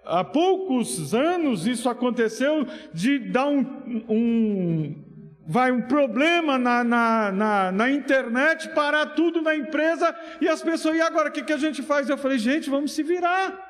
há 0.05 0.25
poucos 0.25 1.15
anos 1.15 1.67
isso 1.67 1.89
aconteceu 1.89 2.67
de 2.93 3.19
dar 3.19 3.47
um, 3.47 3.61
um, 4.09 5.05
vai 5.47 5.73
um 5.73 5.83
problema 5.83 6.59
na, 6.59 6.85
na, 6.85 7.33
na, 7.33 7.73
na, 7.73 7.91
internet, 7.91 8.69
parar 8.71 9.07
tudo 9.07 9.43
na 9.43 9.55
empresa 9.55 10.15
e 10.41 10.49
as 10.49 10.63
pessoas, 10.63 10.97
e 10.97 11.01
agora 11.01 11.29
o 11.29 11.33
que, 11.33 11.43
que 11.43 11.53
a 11.53 11.59
gente 11.59 11.83
faz? 11.83 12.09
Eu 12.09 12.19
falei, 12.19 12.39
gente, 12.39 12.71
vamos 12.71 12.93
se 12.93 13.03
virar. 13.03 13.69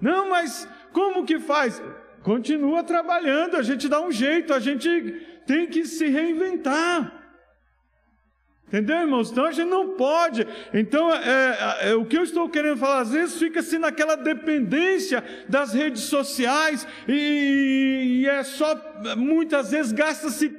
Não, 0.00 0.30
mas 0.30 0.68
como 0.92 1.24
que 1.24 1.38
faz? 1.40 1.82
Continua 2.22 2.82
trabalhando, 2.82 3.56
a 3.56 3.62
gente 3.62 3.88
dá 3.88 4.00
um 4.00 4.12
jeito, 4.12 4.54
a 4.54 4.60
gente 4.60 4.88
tem 5.46 5.66
que 5.66 5.84
se 5.84 6.06
reinventar. 6.06 7.17
Entendeu, 8.68 8.98
irmãos? 8.98 9.30
Então 9.30 9.46
a 9.46 9.52
gente 9.52 9.68
não 9.68 9.88
pode. 9.90 10.46
Então, 10.74 11.10
é, 11.10 11.18
é, 11.80 11.90
é, 11.90 11.94
o 11.94 12.04
que 12.04 12.18
eu 12.18 12.22
estou 12.22 12.50
querendo 12.50 12.76
falar, 12.76 13.00
às 13.00 13.12
vezes 13.12 13.38
fica-se 13.38 13.78
naquela 13.78 14.14
dependência 14.14 15.24
das 15.48 15.72
redes 15.72 16.02
sociais 16.02 16.86
e, 17.08 18.20
e 18.20 18.26
é 18.26 18.42
só, 18.42 18.78
muitas 19.16 19.70
vezes 19.70 19.90
gasta-se 19.90 20.50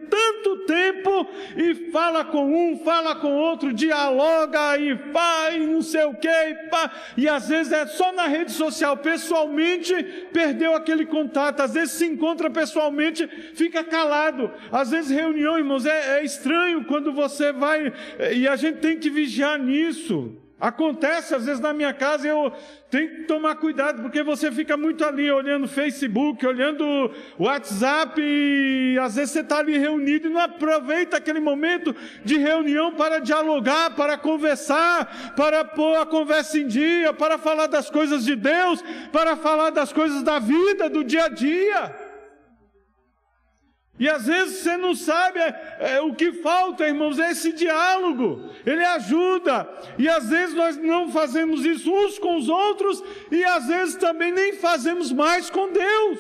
tempo 0.70 1.28
e 1.58 1.90
fala 1.92 2.24
com 2.24 2.54
um, 2.54 2.78
fala 2.78 3.16
com 3.16 3.34
outro, 3.34 3.74
dialoga 3.74 4.78
e 4.78 4.96
faz 5.12 5.68
não 5.68 5.82
sei 5.82 6.04
o 6.04 6.14
que, 6.14 6.28
e, 6.28 7.24
e 7.24 7.28
às 7.28 7.50
vezes 7.50 7.72
é 7.72 7.88
só 7.88 8.12
na 8.12 8.28
rede 8.28 8.52
social, 8.52 8.96
pessoalmente 8.98 9.94
perdeu 10.32 10.76
aquele 10.76 11.08
contato, 11.08 11.62
às 11.62 11.74
vezes 11.74 11.96
se 11.96 12.06
encontra 12.06 12.50
pessoalmente, 12.50 13.28
fica 13.56 13.84
calado. 13.84 14.52
Às 14.72 14.92
vezes 14.92 15.10
reunião, 15.10 15.58
irmãos, 15.58 15.86
é, 15.86 16.20
é 16.20 16.24
estranho 16.24 16.86
quando 16.86 17.12
você 17.12 17.52
vai 17.52 17.92
e 18.32 18.48
a 18.48 18.56
gente 18.56 18.78
tem 18.78 18.98
que 19.00 19.10
vigiar 19.10 19.58
nisso. 19.58 20.38
Acontece 20.60 21.34
às 21.34 21.46
vezes 21.46 21.62
na 21.62 21.74
minha 21.74 21.94
casa, 21.94 22.28
eu 22.28 22.52
tenho 22.92 23.10
que 23.10 23.24
tomar 23.24 23.56
cuidado, 23.56 24.02
porque 24.02 24.22
você 24.22 24.52
fica 24.52 24.76
muito 24.76 25.06
ali 25.06 25.32
olhando 25.32 25.70
Facebook, 25.70 26.46
olhando 26.46 27.12
WhatsApp, 27.40 28.20
e 28.22 28.98
às 29.00 29.16
vezes 29.16 29.32
você 29.32 29.40
está 29.40 29.60
ali 29.60 29.78
reunido 29.78 30.28
e 30.28 30.32
não 30.32 30.42
aproveita 30.42 31.16
aquele 31.16 31.40
momento 31.40 31.96
de 32.26 32.38
reunião 32.38 32.94
para 32.94 33.20
dialogar, 33.20 33.92
para 33.92 34.18
conversar, 34.18 35.34
para 35.36 35.64
pôr 35.64 35.96
a 35.96 36.06
conversa 36.06 36.58
em 36.58 36.68
dia, 36.68 37.14
para 37.14 37.38
falar 37.38 37.68
das 37.68 37.90
coisas 37.90 38.26
de 38.26 38.36
Deus, 38.36 38.84
para 39.14 39.38
falar 39.38 39.70
das 39.70 39.94
coisas 39.94 40.24
da 40.24 40.40
vida, 40.40 40.90
do 40.90 41.06
dia 41.06 41.26
a 41.26 41.30
dia. 41.30 41.99
E 44.00 44.08
às 44.08 44.26
vezes 44.26 44.60
você 44.60 44.78
não 44.78 44.96
sabe 44.96 45.40
é, 45.40 45.76
é, 45.80 46.02
o 46.02 46.14
que 46.14 46.32
falta, 46.32 46.88
irmãos, 46.88 47.20
é 47.20 47.32
esse 47.32 47.52
diálogo. 47.52 48.50
Ele 48.66 48.84
ajuda. 48.84 49.70
E 49.98 50.08
às 50.08 50.30
vezes 50.30 50.56
nós 50.56 50.78
não 50.78 51.12
fazemos 51.12 51.66
isso 51.66 51.94
uns 51.94 52.18
com 52.18 52.38
os 52.38 52.48
outros, 52.48 53.04
e 53.30 53.44
às 53.44 53.68
vezes 53.68 53.96
também 53.96 54.32
nem 54.32 54.54
fazemos 54.54 55.12
mais 55.12 55.50
com 55.50 55.70
Deus. 55.72 56.20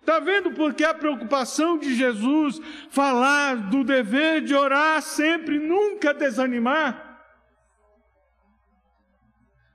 Está 0.00 0.18
vendo 0.18 0.52
porque 0.52 0.82
a 0.82 0.94
preocupação 0.94 1.78
de 1.78 1.94
Jesus 1.94 2.60
falar 2.88 3.54
do 3.70 3.84
dever 3.84 4.40
de 4.40 4.54
orar 4.54 5.00
sempre, 5.02 5.58
nunca 5.58 6.14
desanimar? 6.14 7.11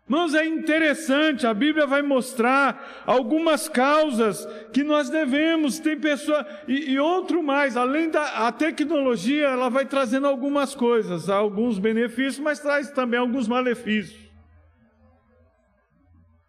Irmãos, 0.10 0.34
é 0.34 0.46
interessante, 0.46 1.46
a 1.46 1.54
Bíblia 1.54 1.86
vai 1.86 2.02
mostrar 2.02 3.04
algumas 3.06 3.68
causas 3.68 4.48
que 4.72 4.82
nós 4.82 5.10
devemos, 5.10 5.80
tem 5.80 6.00
pessoa, 6.00 6.48
e, 6.66 6.94
e, 6.94 7.00
outro 7.00 7.44
mais, 7.44 7.76
além 7.76 8.10
da 8.10 8.50
tecnologia, 8.54 9.48
ela 9.48 9.70
vai 9.70 9.86
trazendo 9.86 10.26
algumas 10.26 10.74
coisas, 10.74 11.30
alguns 11.30 11.78
benefícios, 11.78 12.40
mas 12.40 12.58
traz 12.58 12.90
também 12.90 13.20
alguns 13.20 13.50
malefícios. 13.50 14.28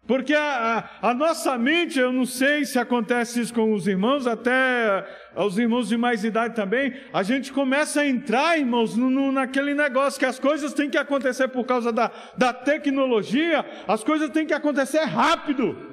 Porque 0.07 0.33
a, 0.33 0.89
a, 1.01 1.09
a, 1.09 1.13
nossa 1.13 1.57
mente, 1.57 1.99
eu 1.99 2.13
não 2.13 2.25
sei 2.25 2.63
se 2.63 2.79
acontece 2.79 3.41
isso 3.41 3.53
com 3.53 3.73
os 3.73 3.87
irmãos, 3.87 4.25
até 4.25 5.05
os 5.35 5.57
irmãos 5.57 5.87
de 5.87 5.97
mais 5.97 6.23
idade 6.23 6.55
também, 6.55 6.93
a 7.13 7.23
gente 7.23 7.51
começa 7.51 8.01
a 8.01 8.07
entrar, 8.07 8.57
irmãos, 8.57 8.95
no, 8.95 9.09
no, 9.09 9.31
naquele 9.31 9.73
negócio 9.73 10.19
que 10.19 10.25
as 10.25 10.39
coisas 10.39 10.73
têm 10.73 10.89
que 10.89 10.97
acontecer 10.97 11.47
por 11.47 11.65
causa 11.65 11.91
da, 11.91 12.11
da 12.37 12.51
tecnologia, 12.51 13.65
as 13.87 14.03
coisas 14.03 14.29
têm 14.29 14.45
que 14.45 14.53
acontecer 14.53 15.03
rápido. 15.03 15.89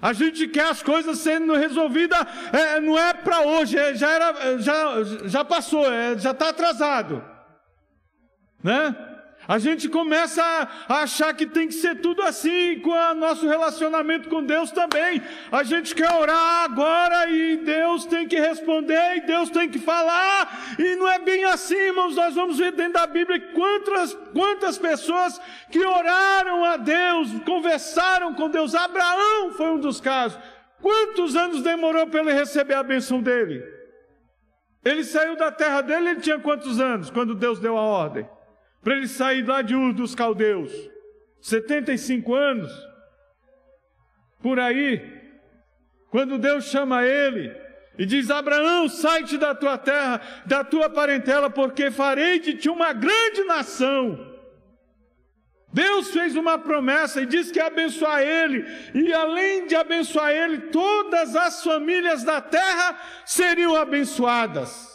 A 0.00 0.12
gente 0.12 0.48
quer 0.48 0.66
as 0.66 0.82
coisas 0.82 1.18
sendo 1.18 1.54
resolvidas, 1.54 2.18
é, 2.52 2.80
não 2.80 2.98
é 2.98 3.14
para 3.14 3.42
hoje, 3.42 3.78
é, 3.78 3.94
já, 3.94 4.10
era, 4.10 4.58
já, 4.58 5.02
já 5.26 5.44
passou, 5.44 5.90
é, 5.92 6.18
já 6.18 6.32
está 6.32 6.48
atrasado. 6.48 7.24
Né? 8.62 9.11
A 9.48 9.58
gente 9.58 9.88
começa 9.88 10.42
a 10.88 11.02
achar 11.02 11.34
que 11.34 11.46
tem 11.46 11.66
que 11.66 11.74
ser 11.74 11.96
tudo 11.96 12.22
assim 12.22 12.78
com 12.78 12.90
o 12.90 13.14
nosso 13.14 13.48
relacionamento 13.48 14.28
com 14.28 14.42
Deus 14.42 14.70
também. 14.70 15.20
A 15.50 15.64
gente 15.64 15.94
quer 15.94 16.12
orar 16.12 16.62
agora 16.64 17.28
e 17.28 17.56
Deus 17.56 18.04
tem 18.06 18.28
que 18.28 18.38
responder 18.38 19.16
e 19.16 19.20
Deus 19.22 19.50
tem 19.50 19.68
que 19.68 19.80
falar. 19.80 20.76
E 20.78 20.94
não 20.94 21.08
é 21.08 21.18
bem 21.18 21.44
assim, 21.44 21.74
irmãos. 21.74 22.14
Nós 22.14 22.36
vamos 22.36 22.58
ver 22.58 22.70
dentro 22.72 22.94
da 22.94 23.06
Bíblia 23.06 23.40
quantas, 23.52 24.14
quantas 24.32 24.78
pessoas 24.78 25.40
que 25.70 25.84
oraram 25.84 26.64
a 26.64 26.76
Deus, 26.76 27.28
conversaram 27.44 28.34
com 28.34 28.48
Deus. 28.48 28.76
Abraão 28.76 29.52
foi 29.52 29.70
um 29.70 29.78
dos 29.78 30.00
casos. 30.00 30.38
Quantos 30.80 31.34
anos 31.34 31.62
demorou 31.62 32.06
para 32.06 32.20
ele 32.20 32.32
receber 32.32 32.74
a 32.74 32.82
benção 32.82 33.20
dele? 33.20 33.62
Ele 34.84 35.02
saiu 35.02 35.36
da 35.36 35.50
terra 35.50 35.80
dele, 35.80 36.10
ele 36.10 36.20
tinha 36.20 36.38
quantos 36.38 36.80
anos 36.80 37.10
quando 37.10 37.34
Deus 37.34 37.58
deu 37.58 37.76
a 37.76 37.82
ordem? 37.82 38.28
Para 38.82 38.96
ele 38.96 39.08
sair 39.08 39.46
lá 39.46 39.62
de 39.62 39.74
Ur 39.74 39.92
dos 39.92 40.14
Caldeus. 40.14 40.72
75 41.40 42.34
anos. 42.34 42.72
Por 44.40 44.58
aí, 44.58 45.00
quando 46.10 46.38
Deus 46.38 46.64
chama 46.64 47.04
ele 47.04 47.54
e 47.98 48.04
diz: 48.04 48.30
Abraão, 48.30 48.88
sai-te 48.88 49.38
da 49.38 49.54
tua 49.54 49.78
terra, 49.78 50.20
da 50.46 50.64
tua 50.64 50.90
parentela, 50.90 51.48
porque 51.48 51.90
farei 51.90 52.38
de 52.38 52.54
ti 52.54 52.68
uma 52.68 52.92
grande 52.92 53.44
nação. 53.44 54.30
Deus 55.72 56.10
fez 56.10 56.36
uma 56.36 56.58
promessa 56.58 57.22
e 57.22 57.26
disse 57.26 57.50
que 57.50 57.58
ia 57.58 57.66
abençoar 57.66 58.20
ele, 58.20 58.66
e 58.94 59.12
além 59.12 59.66
de 59.66 59.74
abençoar 59.74 60.30
ele, 60.30 60.58
todas 60.70 61.34
as 61.34 61.64
famílias 61.64 62.22
da 62.22 62.42
terra 62.42 63.00
seriam 63.24 63.74
abençoadas. 63.74 64.91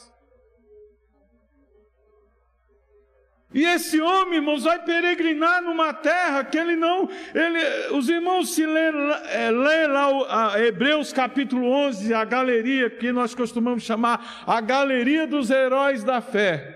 E 3.53 3.63
esse 3.63 4.01
homem, 4.01 4.35
irmãos, 4.35 4.65
vai 4.65 4.77
peregrinar 4.83 5.61
numa 5.61 5.93
terra 5.93 6.43
que 6.43 6.57
ele 6.57 6.75
não. 6.75 7.09
Ele, 7.33 7.95
os 7.95 8.09
irmãos, 8.09 8.53
se 8.53 8.65
lê, 8.65 8.89
é, 9.31 9.49
lê 9.49 9.87
lá 9.87 10.09
o, 10.09 10.25
a, 10.25 10.59
Hebreus 10.59 11.13
capítulo 11.13 11.65
11, 11.65 12.13
a 12.13 12.25
galeria, 12.25 12.89
que 12.89 13.11
nós 13.11 13.33
costumamos 13.33 13.83
chamar 13.83 14.43
a 14.45 14.59
galeria 14.59 15.25
dos 15.25 15.49
heróis 15.49 16.03
da 16.03 16.19
fé. 16.19 16.75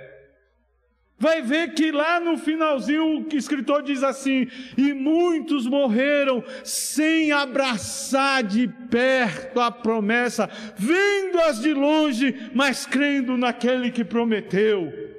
Vai 1.20 1.42
ver 1.42 1.74
que 1.74 1.92
lá 1.92 2.20
no 2.22 2.38
finalzinho 2.38 3.20
o 3.20 3.36
escritor 3.36 3.84
diz 3.84 4.02
assim: 4.02 4.48
E 4.78 4.94
muitos 4.94 5.68
morreram 5.68 6.42
sem 6.64 7.34
abraçar 7.34 8.44
de 8.44 8.68
perto 8.90 9.60
a 9.60 9.70
promessa, 9.70 10.50
vendo-as 10.78 11.60
de 11.60 11.74
longe, 11.74 12.50
mas 12.56 12.86
crendo 12.86 13.38
naquele 13.38 13.92
que 13.92 14.06
prometeu. 14.06 15.11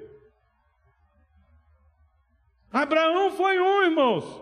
Abraão 2.73 3.31
foi 3.33 3.61
um, 3.61 3.83
irmãos. 3.85 4.42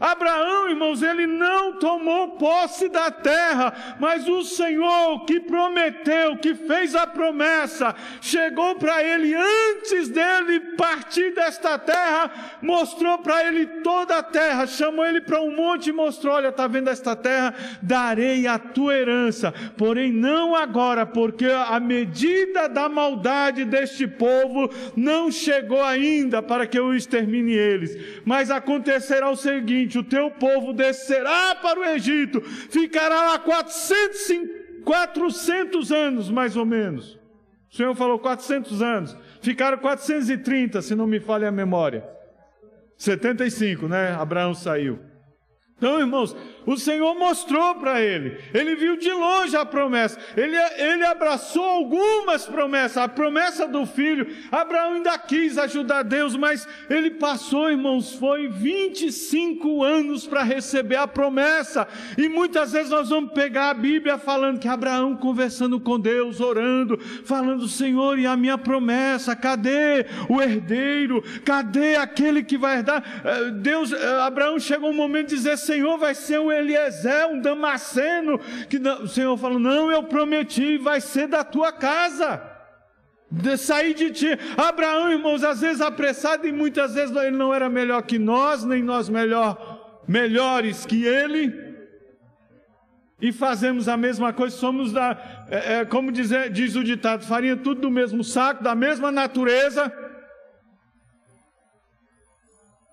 Abraão, 0.00 0.68
irmãos, 0.68 1.02
ele 1.02 1.26
não 1.26 1.72
tomou 1.72 2.28
posse 2.32 2.88
da 2.88 3.10
terra, 3.10 3.96
mas 3.98 4.28
o 4.28 4.44
Senhor 4.44 5.24
que 5.24 5.40
prometeu, 5.40 6.36
que 6.36 6.54
fez 6.54 6.94
a 6.94 7.06
promessa, 7.06 7.94
chegou 8.20 8.76
para 8.76 9.02
ele 9.02 9.34
antes 9.34 10.08
dele 10.08 10.60
partir 10.76 11.34
desta 11.34 11.78
terra, 11.78 12.30
mostrou 12.62 13.18
para 13.18 13.46
ele 13.46 13.66
toda 13.82 14.18
a 14.18 14.22
terra, 14.22 14.66
chamou 14.66 15.04
ele 15.04 15.20
para 15.20 15.40
um 15.40 15.54
monte 15.54 15.90
e 15.90 15.92
mostrou: 15.92 16.34
Olha, 16.34 16.48
está 16.48 16.66
vendo 16.68 16.90
esta 16.90 17.16
terra? 17.16 17.54
Darei 17.82 18.46
a 18.46 18.58
tua 18.58 18.94
herança, 18.94 19.52
porém 19.76 20.12
não 20.12 20.54
agora, 20.54 21.04
porque 21.04 21.46
a 21.46 21.80
medida 21.80 22.68
da 22.68 22.88
maldade 22.88 23.64
deste 23.64 24.06
povo 24.06 24.70
não 24.94 25.30
chegou 25.30 25.82
ainda 25.82 26.40
para 26.40 26.66
que 26.66 26.78
eu 26.78 26.94
extermine 26.94 27.52
eles, 27.52 28.22
mas 28.24 28.50
acontecerá 28.50 29.28
o 29.30 29.36
seguinte 29.36 29.87
seguinte: 29.88 29.98
o 29.98 30.04
teu 30.04 30.30
povo 30.30 30.72
descerá 30.72 31.54
para 31.56 31.80
o 31.80 31.84
Egito, 31.84 32.40
ficará 32.42 33.32
lá 33.32 33.38
400, 33.38 34.84
400 34.84 35.90
anos 35.90 36.30
mais 36.30 36.56
ou 36.56 36.66
menos. 36.66 37.18
O 37.70 37.76
Senhor 37.76 37.94
falou 37.94 38.18
400 38.18 38.82
anos, 38.82 39.16
ficaram 39.40 39.78
430, 39.78 40.80
se 40.82 40.94
não 40.94 41.06
me 41.06 41.20
falha 41.20 41.48
a 41.48 41.52
memória. 41.52 42.04
75, 42.96 43.88
né? 43.88 44.14
Abraão 44.14 44.54
saiu. 44.54 44.98
Então, 45.76 46.00
irmãos, 46.00 46.36
O 46.68 46.76
Senhor 46.76 47.14
mostrou 47.14 47.76
para 47.76 48.02
ele. 48.02 48.36
Ele 48.52 48.76
viu 48.76 48.94
de 48.98 49.10
longe 49.10 49.56
a 49.56 49.64
promessa. 49.64 50.20
Ele, 50.36 50.54
ele 50.76 51.02
abraçou 51.02 51.64
algumas 51.64 52.44
promessas. 52.44 52.98
A 52.98 53.08
promessa 53.08 53.66
do 53.66 53.86
filho. 53.86 54.26
Abraão 54.52 54.92
ainda 54.92 55.16
quis 55.16 55.56
ajudar 55.56 56.02
Deus, 56.02 56.36
mas 56.36 56.68
ele 56.90 57.12
passou, 57.12 57.70
irmãos, 57.70 58.12
foi 58.12 58.48
25 58.48 59.82
anos 59.82 60.26
para 60.26 60.42
receber 60.42 60.96
a 60.96 61.08
promessa. 61.08 61.88
E 62.18 62.28
muitas 62.28 62.72
vezes 62.72 62.90
nós 62.90 63.08
vamos 63.08 63.32
pegar 63.32 63.70
a 63.70 63.74
Bíblia 63.74 64.18
falando 64.18 64.60
que 64.60 64.68
Abraão 64.68 65.16
conversando 65.16 65.80
com 65.80 65.98
Deus, 65.98 66.38
orando, 66.38 66.98
falando: 67.24 67.66
Senhor, 67.66 68.18
e 68.18 68.26
a 68.26 68.36
minha 68.36 68.58
promessa? 68.58 69.34
Cadê 69.34 70.04
o 70.28 70.38
herdeiro? 70.38 71.22
Cadê 71.46 71.96
aquele 71.96 72.44
que 72.44 72.58
vai 72.58 72.76
herdar? 72.76 73.02
Eh, 73.24 73.50
Deus, 73.52 73.90
eh, 73.90 74.20
Abraão 74.20 74.60
chegou 74.60 74.90
um 74.90 74.94
momento 74.94 75.28
de 75.28 75.36
dizer: 75.36 75.56
Senhor, 75.56 75.96
vai 75.96 76.14
ser 76.14 76.38
um 76.38 76.57
Eliezer, 76.58 77.26
um 77.28 77.40
Damasceno. 77.40 78.38
Que 78.68 78.76
o 78.76 79.08
Senhor 79.08 79.36
falou: 79.36 79.58
Não, 79.58 79.90
eu 79.90 80.02
prometi, 80.02 80.78
vai 80.78 81.00
ser 81.00 81.26
da 81.26 81.42
tua 81.44 81.72
casa. 81.72 82.42
De 83.30 83.56
sair 83.56 83.94
de 83.94 84.10
ti. 84.10 84.26
Abraão, 84.56 85.10
irmãos, 85.10 85.44
às 85.44 85.60
vezes 85.60 85.80
apressado 85.80 86.46
e 86.46 86.52
muitas 86.52 86.94
vezes 86.94 87.14
ele 87.14 87.36
não 87.36 87.52
era 87.52 87.68
melhor 87.68 88.02
que 88.02 88.18
nós, 88.18 88.64
nem 88.64 88.82
nós 88.82 89.08
melhor, 89.08 90.02
melhores 90.06 90.86
que 90.86 91.04
ele. 91.04 91.68
E 93.20 93.32
fazemos 93.32 93.88
a 93.88 93.96
mesma 93.96 94.32
coisa, 94.32 94.56
somos 94.56 94.92
da, 94.92 95.46
é, 95.50 95.78
é, 95.78 95.84
como 95.84 96.12
diz, 96.12 96.30
diz 96.52 96.76
o 96.76 96.84
ditado, 96.84 97.24
farinha 97.26 97.56
tudo 97.56 97.80
do 97.80 97.90
mesmo 97.90 98.22
saco, 98.22 98.62
da 98.62 98.76
mesma 98.76 99.10
natureza. 99.10 99.92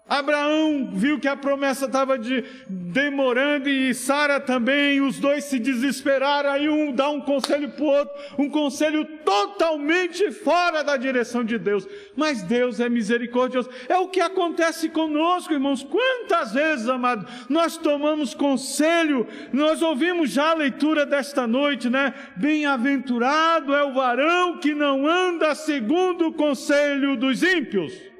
Abraão 0.08 0.92
viu 0.94 1.20
que 1.20 1.28
a 1.28 1.36
promessa 1.36 1.88
estava 1.88 2.16
de, 2.16 2.44
demorando 2.70 3.68
e 3.68 3.92
Sara 3.92 4.40
também, 4.40 5.02
os 5.02 5.20
dois 5.20 5.46
se 5.46 5.58
desesperaram, 5.58 6.52
aí 6.52 6.70
um 6.70 6.92
dá 6.92 7.10
um 7.10 7.20
conselho 7.20 7.72
para 7.72 7.84
o 7.84 7.88
outro, 7.88 8.14
um 8.38 8.48
conselho 8.48 9.04
totalmente 9.26 10.32
fora 10.32 10.84
da 10.84 10.96
direção 10.96 11.44
de 11.44 11.58
Deus. 11.58 11.88
Mas 12.16 12.44
Deus 12.44 12.80
é 12.80 12.88
misericordioso. 12.88 13.68
É 13.90 13.98
o 13.98 14.08
que 14.08 14.22
acontece 14.22 14.90
conosco, 14.90 15.54
irmãos. 15.54 15.82
Quantas 15.82 16.54
vezes, 16.54 16.88
amados, 16.88 17.26
nós 17.50 17.76
tomamos 17.76 18.36
conselho, 18.36 19.28
nós 19.52 19.82
ouvimos 19.82 20.30
já 20.30 20.52
a 20.52 20.56
leitura 20.56 21.04
desta 21.04 21.48
noite, 21.48 21.90
né? 21.90 22.14
Bem-aventurado 22.36 23.74
é 23.74 23.84
o 23.84 23.94
varão 23.94 24.60
que 24.60 24.76
não 24.76 25.08
anda 25.08 25.56
segundo 25.56 26.28
o 26.28 26.34
conselho 26.34 27.18
dos 27.18 27.42
ímpios 27.42 28.15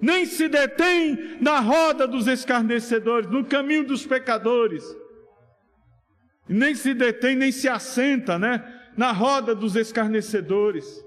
nem 0.00 0.26
se 0.26 0.48
detém 0.48 1.38
na 1.40 1.60
roda 1.60 2.06
dos 2.06 2.26
escarnecedores, 2.26 3.30
no 3.30 3.44
caminho 3.44 3.84
dos 3.84 4.06
pecadores, 4.06 4.84
nem 6.48 6.74
se 6.74 6.94
detém, 6.94 7.34
nem 7.34 7.50
se 7.50 7.68
assenta, 7.68 8.38
né, 8.38 8.64
na 8.96 9.12
roda 9.12 9.54
dos 9.54 9.74
escarnecedores. 9.76 11.04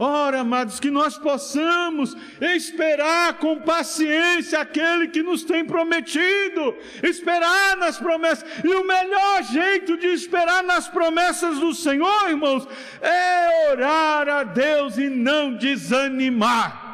Ora, 0.00 0.40
amados, 0.40 0.78
que 0.78 0.92
nós 0.92 1.18
possamos 1.18 2.16
esperar 2.40 3.34
com 3.38 3.58
paciência 3.58 4.60
aquele 4.60 5.08
que 5.08 5.24
nos 5.24 5.42
tem 5.42 5.64
prometido, 5.64 6.76
esperar 7.02 7.76
nas 7.76 7.98
promessas. 7.98 8.48
E 8.62 8.68
o 8.68 8.86
melhor 8.86 9.42
jeito 9.42 9.96
de 9.96 10.06
esperar 10.06 10.62
nas 10.62 10.86
promessas 10.86 11.58
do 11.58 11.74
Senhor, 11.74 12.30
irmãos, 12.30 12.68
é 13.00 13.72
orar 13.72 14.28
a 14.28 14.44
Deus 14.44 14.96
e 14.98 15.08
não 15.08 15.56
desanimar. 15.56 16.87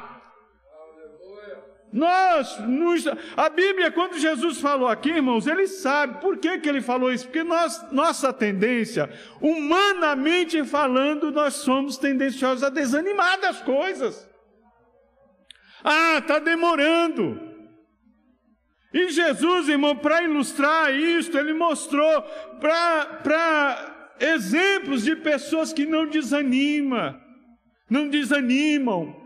Nós, 1.95 2.59
nos, 2.59 3.05
a 3.37 3.49
Bíblia, 3.49 3.89
quando 3.93 4.19
Jesus 4.19 4.61
falou 4.61 4.89
aqui, 4.89 5.11
irmãos, 5.11 5.47
ele 5.47 5.69
sabe 5.69 6.21
por 6.21 6.39
que, 6.39 6.59
que 6.59 6.69
ele 6.69 6.81
falou 6.81 7.13
isso, 7.13 7.27
porque 7.27 7.45
nós, 7.45 7.87
nossa 7.93 8.33
tendência, 8.33 9.09
humanamente 9.41 10.65
falando, 10.65 11.31
nós 11.31 11.55
somos 11.55 11.97
tendenciosos 11.97 12.65
a 12.65 12.69
desanimar 12.69 13.41
das 13.41 13.61
coisas. 13.61 14.29
Ah, 15.85 16.19
está 16.19 16.41
demorando. 16.41 17.41
E 18.93 19.11
Jesus, 19.11 19.69
irmão, 19.69 19.95
para 19.95 20.25
ilustrar 20.25 20.93
isso, 20.93 21.39
ele 21.39 21.55
mostrou 21.55 22.23
para 22.61 24.15
exemplos 24.19 25.05
de 25.05 25.15
pessoas 25.15 25.73
que 25.73 25.87
não 25.87 26.07
desanimam, 26.09 27.17
não 27.89 28.09
desanimam. 28.09 29.24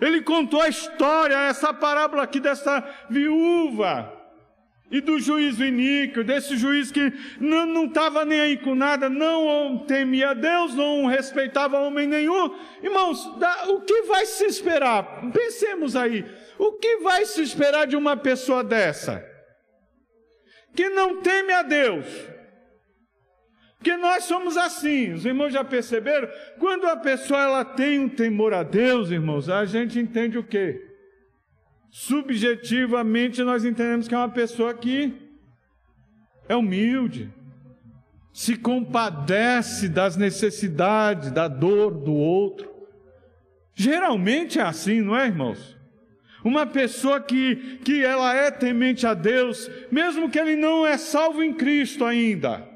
Ele 0.00 0.20
contou 0.20 0.60
a 0.60 0.68
história, 0.68 1.48
essa 1.48 1.72
parábola 1.72 2.22
aqui 2.22 2.38
dessa 2.38 2.84
viúva 3.08 4.12
e 4.90 5.00
do 5.00 5.18
juiz 5.18 5.58
iníquo, 5.58 6.22
desse 6.22 6.56
juiz 6.56 6.92
que 6.92 7.12
não 7.40 7.86
estava 7.86 8.24
nem 8.24 8.40
aí 8.40 8.56
com 8.56 8.74
nada, 8.74 9.08
não 9.08 9.78
temia 9.86 10.34
Deus, 10.34 10.74
não 10.74 11.06
respeitava 11.06 11.80
homem 11.80 12.06
nenhum. 12.06 12.54
Irmãos, 12.82 13.26
o 13.68 13.80
que 13.80 14.02
vai 14.02 14.26
se 14.26 14.44
esperar? 14.44 15.30
Pensemos 15.32 15.96
aí, 15.96 16.24
o 16.58 16.74
que 16.74 16.98
vai 16.98 17.24
se 17.24 17.42
esperar 17.42 17.86
de 17.86 17.96
uma 17.96 18.16
pessoa 18.16 18.62
dessa? 18.62 19.24
Que 20.74 20.90
não 20.90 21.22
teme 21.22 21.52
a 21.52 21.62
Deus, 21.62 22.06
porque 23.86 23.96
nós 23.98 24.24
somos 24.24 24.56
assim, 24.56 25.12
os 25.12 25.24
irmãos 25.24 25.52
já 25.52 25.62
perceberam? 25.62 26.28
Quando 26.58 26.88
a 26.88 26.96
pessoa 26.96 27.40
ela 27.40 27.64
tem 27.64 28.00
um 28.00 28.08
temor 28.08 28.52
a 28.52 28.64
Deus, 28.64 29.12
irmãos, 29.12 29.48
a 29.48 29.64
gente 29.64 29.96
entende 29.96 30.36
o 30.36 30.42
quê? 30.42 30.84
Subjetivamente 31.88 33.44
nós 33.44 33.64
entendemos 33.64 34.08
que 34.08 34.14
é 34.14 34.18
uma 34.18 34.28
pessoa 34.28 34.74
que 34.74 35.14
é 36.48 36.56
humilde, 36.56 37.32
se 38.32 38.56
compadece 38.56 39.88
das 39.88 40.16
necessidades, 40.16 41.30
da 41.30 41.46
dor 41.46 41.92
do 41.92 42.12
outro. 42.12 42.68
Geralmente 43.72 44.58
é 44.58 44.62
assim, 44.62 45.00
não 45.00 45.16
é, 45.16 45.26
irmãos? 45.26 45.76
Uma 46.44 46.66
pessoa 46.66 47.20
que, 47.20 47.78
que 47.84 48.04
ela 48.04 48.34
é 48.34 48.50
temente 48.50 49.06
a 49.06 49.14
Deus, 49.14 49.70
mesmo 49.92 50.28
que 50.28 50.40
ele 50.40 50.56
não 50.56 50.84
é 50.84 50.98
salvo 50.98 51.40
em 51.40 51.54
Cristo 51.54 52.04
ainda, 52.04 52.75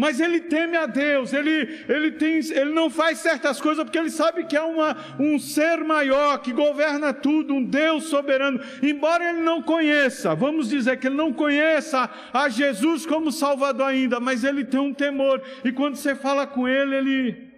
mas 0.00 0.18
ele 0.18 0.40
teme 0.40 0.78
a 0.78 0.86
Deus, 0.86 1.34
ele, 1.34 1.84
ele, 1.86 2.12
tem, 2.12 2.38
ele 2.38 2.72
não 2.72 2.88
faz 2.88 3.18
certas 3.18 3.60
coisas 3.60 3.84
porque 3.84 3.98
ele 3.98 4.08
sabe 4.08 4.46
que 4.46 4.56
é 4.56 4.62
uma, 4.62 4.96
um 5.18 5.38
ser 5.38 5.84
maior 5.84 6.38
que 6.38 6.54
governa 6.54 7.12
tudo, 7.12 7.52
um 7.52 7.62
Deus 7.62 8.04
soberano. 8.04 8.58
Embora 8.82 9.28
ele 9.28 9.42
não 9.42 9.60
conheça, 9.60 10.34
vamos 10.34 10.70
dizer 10.70 10.98
que 10.98 11.06
ele 11.06 11.16
não 11.16 11.34
conheça 11.34 12.08
a 12.32 12.48
Jesus 12.48 13.04
como 13.04 13.30
Salvador 13.30 13.88
ainda, 13.88 14.18
mas 14.18 14.42
ele 14.42 14.64
tem 14.64 14.80
um 14.80 14.94
temor, 14.94 15.42
e 15.62 15.70
quando 15.70 15.96
você 15.96 16.14
fala 16.14 16.46
com 16.46 16.66
ele, 16.66 16.96
ele, 16.96 17.52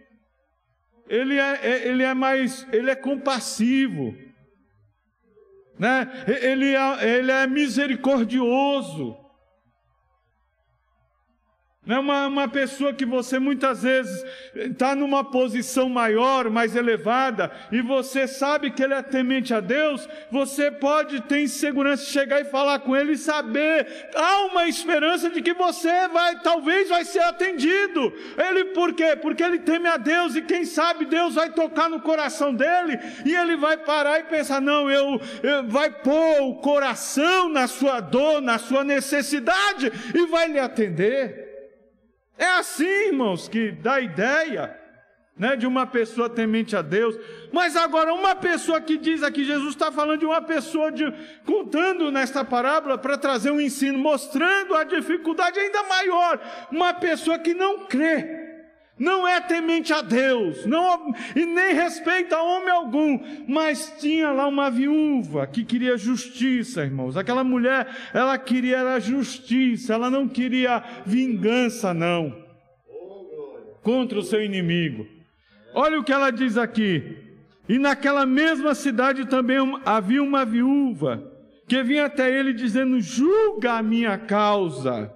ele, 1.09 1.39
é, 1.39 1.61
é 1.63 1.89
ele 1.89 2.03
é 2.03 2.13
mais, 2.13 2.67
ele 2.73 2.91
é 2.91 2.97
compassivo. 2.97 4.17
Né? 5.79 6.11
Ele, 6.27 6.75
é, 6.75 7.19
ele 7.19 7.31
é 7.31 7.47
misericordioso. 7.47 9.22
É 11.85 11.99
uma, 11.99 12.29
uma 12.29 12.47
pessoa 12.47 12.93
que 12.93 13.05
você 13.05 13.41
muitas 13.41 13.83
vezes 13.83 14.25
está 14.55 14.95
numa 14.95 15.25
posição 15.25 15.89
maior, 15.89 16.49
mais 16.49 16.77
elevada, 16.77 17.51
e 17.73 17.83
você 17.83 18.29
sabe 18.29 18.71
que 18.71 18.85
ele 18.85 18.95
é 18.95 19.03
temente 19.03 19.53
a 19.53 19.59
Deus, 19.59 20.09
você 20.31 20.71
pode 20.71 21.23
ter 21.23 21.49
segurança 21.49 22.05
de 22.05 22.11
chegar 22.11 22.41
e 22.41 22.45
falar 22.45 22.79
com 22.79 22.95
ele 22.95 23.15
e 23.15 23.19
saber, 23.19 24.11
há 24.15 24.45
uma 24.45 24.69
esperança 24.69 25.29
de 25.29 25.43
que 25.43 25.53
você 25.55 26.07
vai, 26.07 26.39
talvez 26.39 26.89
vai 26.89 27.05
ser 27.05 27.25
atendido. 27.25 28.13
Ele 28.39 28.67
por 28.67 28.95
quê? 28.95 29.17
Porque 29.17 29.43
ele 29.43 29.59
teme 29.59 29.89
a 29.89 29.97
Deus, 29.97 30.37
e 30.37 30.43
quem 30.43 30.65
sabe 30.65 31.05
Deus 31.05 31.35
vai 31.35 31.51
tocar 31.51 31.91
no 31.91 32.01
coração 32.01 32.55
dele, 32.55 32.97
e 33.27 33.35
ele 33.35 33.57
vai 33.57 33.77
parar 33.77 34.21
e 34.21 34.25
pensar: 34.25 34.61
não, 34.61 34.89
eu, 34.89 35.21
eu 35.43 35.67
vai 35.67 35.91
pôr 35.91 36.43
o 36.43 36.55
coração 36.61 37.49
na 37.49 37.67
sua 37.67 37.99
dor, 37.99 38.41
na 38.41 38.57
sua 38.57 38.85
necessidade, 38.85 39.91
e 40.15 40.27
vai 40.27 40.47
lhe 40.47 40.61
atender. 40.61 41.52
É 42.43 42.59
assim, 42.59 43.07
irmãos, 43.07 43.47
que 43.47 43.71
dá 43.71 44.01
ideia 44.01 44.77
né, 45.39 45.55
de 45.55 45.65
uma 45.65 45.87
pessoa 45.87 46.29
temente 46.29 46.75
a 46.75 46.83
Deus. 46.83 47.17
Mas 47.53 47.77
agora, 47.77 48.13
uma 48.13 48.35
pessoa 48.35 48.81
que 48.81 48.99
diz 48.99 49.23
aqui, 49.23 49.45
Jesus 49.45 49.75
está 49.75 49.93
falando 49.93 50.19
de 50.19 50.27
uma 50.27 50.43
pessoa 50.43 50.91
de, 50.91 51.05
contando 51.47 52.11
nesta 52.11 52.45
parábola 52.45 52.99
para 52.99 53.17
trazer 53.17 53.53
um 53.53 53.61
ensino, 53.61 53.97
mostrando 53.97 54.75
a 54.75 54.83
dificuldade 54.83 55.57
ainda 55.57 55.85
maior. 55.85 56.41
Uma 56.73 56.93
pessoa 56.93 57.39
que 57.39 57.55
não 57.55 57.87
crê 57.87 58.42
não 59.03 59.27
é 59.27 59.41
temente 59.41 59.93
a 59.93 60.01
Deus, 60.01 60.65
não, 60.65 61.13
e 61.35 61.45
nem 61.45 61.75
respeita 61.75 62.41
homem 62.41 62.71
algum, 62.71 63.19
mas 63.49 63.97
tinha 63.99 64.31
lá 64.31 64.47
uma 64.47 64.71
viúva 64.71 65.45
que 65.45 65.65
queria 65.65 65.97
justiça, 65.97 66.85
irmãos. 66.85 67.17
Aquela 67.17 67.43
mulher, 67.43 67.89
ela 68.15 68.39
queria 68.39 68.81
a 68.95 69.01
justiça, 69.01 69.95
ela 69.95 70.09
não 70.09 70.29
queria 70.29 70.85
vingança, 71.05 71.93
não, 71.93 72.33
contra 73.83 74.21
o 74.21 74.23
seu 74.23 74.41
inimigo. 74.41 75.05
Olha 75.75 75.99
o 75.99 76.05
que 76.05 76.13
ela 76.13 76.31
diz 76.31 76.57
aqui. 76.57 77.17
E 77.69 77.79
naquela 77.79 78.25
mesma 78.25 78.73
cidade 78.73 79.27
também 79.27 79.59
havia 79.85 80.23
uma 80.23 80.45
viúva 80.45 81.29
que 81.67 81.83
vinha 81.83 82.07
até 82.07 82.33
ele 82.33 82.53
dizendo: 82.53 83.01
julga 83.01 83.75
a 83.75 83.83
minha 83.83 84.17
causa. 84.17 85.13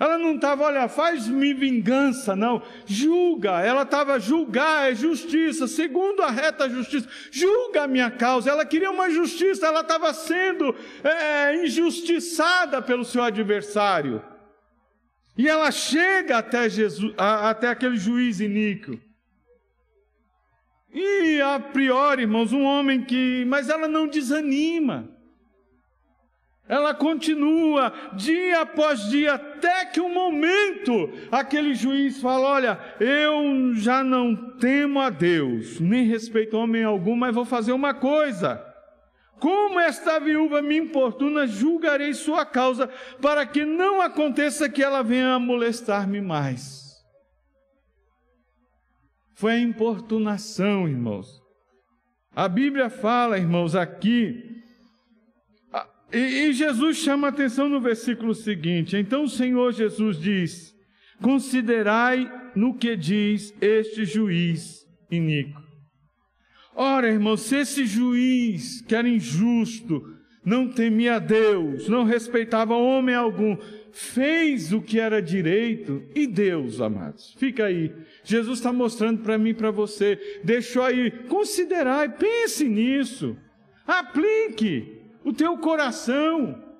Ela 0.00 0.16
não 0.16 0.36
estava, 0.36 0.64
olha, 0.64 0.88
faz-me 0.88 1.52
vingança, 1.52 2.34
não. 2.34 2.62
Julga. 2.86 3.60
Ela 3.60 3.82
estava 3.82 4.18
julgar, 4.18 4.90
é 4.90 4.94
justiça, 4.94 5.68
segundo 5.68 6.22
a 6.22 6.30
reta 6.30 6.70
justiça. 6.70 7.06
Julga 7.30 7.82
a 7.82 7.86
minha 7.86 8.10
causa. 8.10 8.50
Ela 8.50 8.64
queria 8.64 8.90
uma 8.90 9.10
justiça, 9.10 9.66
ela 9.66 9.82
estava 9.82 10.14
sendo 10.14 10.74
é, 11.04 11.62
injustiçada 11.66 12.80
pelo 12.80 13.04
seu 13.04 13.22
adversário. 13.22 14.24
E 15.36 15.46
ela 15.46 15.70
chega 15.70 16.38
até, 16.38 16.66
Jesus, 16.66 17.12
até 17.18 17.68
aquele 17.68 17.98
juiz 17.98 18.40
iníquo. 18.40 18.98
E 20.94 21.42
a 21.42 21.60
priori, 21.60 22.22
irmãos, 22.22 22.54
um 22.54 22.64
homem 22.64 23.04
que. 23.04 23.44
Mas 23.46 23.68
ela 23.68 23.86
não 23.86 24.08
desanima 24.08 25.19
ela 26.70 26.94
continua 26.94 27.92
dia 28.12 28.60
após 28.60 29.08
dia, 29.10 29.34
até 29.34 29.86
que 29.86 30.00
um 30.00 30.14
momento 30.14 31.10
aquele 31.28 31.74
juiz 31.74 32.20
fala: 32.20 32.46
Olha, 32.46 32.80
eu 33.00 33.74
já 33.74 34.04
não 34.04 34.36
temo 34.56 35.00
a 35.00 35.10
Deus, 35.10 35.80
nem 35.80 36.06
respeito 36.06 36.56
homem 36.56 36.84
algum, 36.84 37.16
mas 37.16 37.34
vou 37.34 37.44
fazer 37.44 37.72
uma 37.72 37.92
coisa. 37.92 38.64
Como 39.40 39.80
esta 39.80 40.20
viúva 40.20 40.62
me 40.62 40.76
importuna, 40.76 41.44
julgarei 41.44 42.14
sua 42.14 42.46
causa, 42.46 42.88
para 43.20 43.44
que 43.44 43.64
não 43.64 44.00
aconteça 44.00 44.68
que 44.68 44.80
ela 44.80 45.02
venha 45.02 45.40
molestar-me 45.40 46.20
mais. 46.20 47.04
Foi 49.34 49.54
a 49.54 49.58
importunação, 49.58 50.88
irmãos. 50.88 51.42
A 52.32 52.46
Bíblia 52.46 52.88
fala, 52.88 53.38
irmãos, 53.38 53.74
aqui 53.74 54.59
e, 56.12 56.48
e 56.48 56.52
Jesus 56.52 56.98
chama 56.98 57.28
a 57.28 57.30
atenção 57.30 57.68
no 57.68 57.80
versículo 57.80 58.34
seguinte: 58.34 58.96
então 58.96 59.24
o 59.24 59.28
Senhor 59.28 59.72
Jesus 59.72 60.18
diz: 60.18 60.74
Considerai 61.20 62.30
no 62.54 62.74
que 62.74 62.96
diz 62.96 63.54
este 63.60 64.04
juiz 64.04 64.86
iníquo. 65.10 65.60
Ora, 66.74 67.08
irmão, 67.08 67.36
se 67.36 67.56
esse 67.56 67.84
juiz, 67.84 68.80
que 68.80 68.94
era 68.94 69.08
injusto, 69.08 70.02
não 70.44 70.68
temia 70.68 71.18
Deus, 71.18 71.88
não 71.88 72.04
respeitava 72.04 72.74
homem 72.74 73.14
algum, 73.14 73.56
fez 73.92 74.72
o 74.72 74.80
que 74.80 74.98
era 74.98 75.20
direito, 75.20 76.02
e 76.14 76.26
Deus, 76.26 76.80
amados, 76.80 77.34
fica 77.38 77.66
aí. 77.66 77.92
Jesus 78.24 78.58
está 78.58 78.72
mostrando 78.72 79.22
para 79.22 79.36
mim 79.36 79.50
e 79.50 79.54
para 79.54 79.70
você, 79.70 80.18
deixou 80.42 80.82
aí, 80.82 81.10
considerai, 81.28 82.08
pense 82.08 82.66
nisso, 82.66 83.36
aplique 83.86 84.99
o 85.24 85.32
teu 85.32 85.56
coração. 85.58 86.70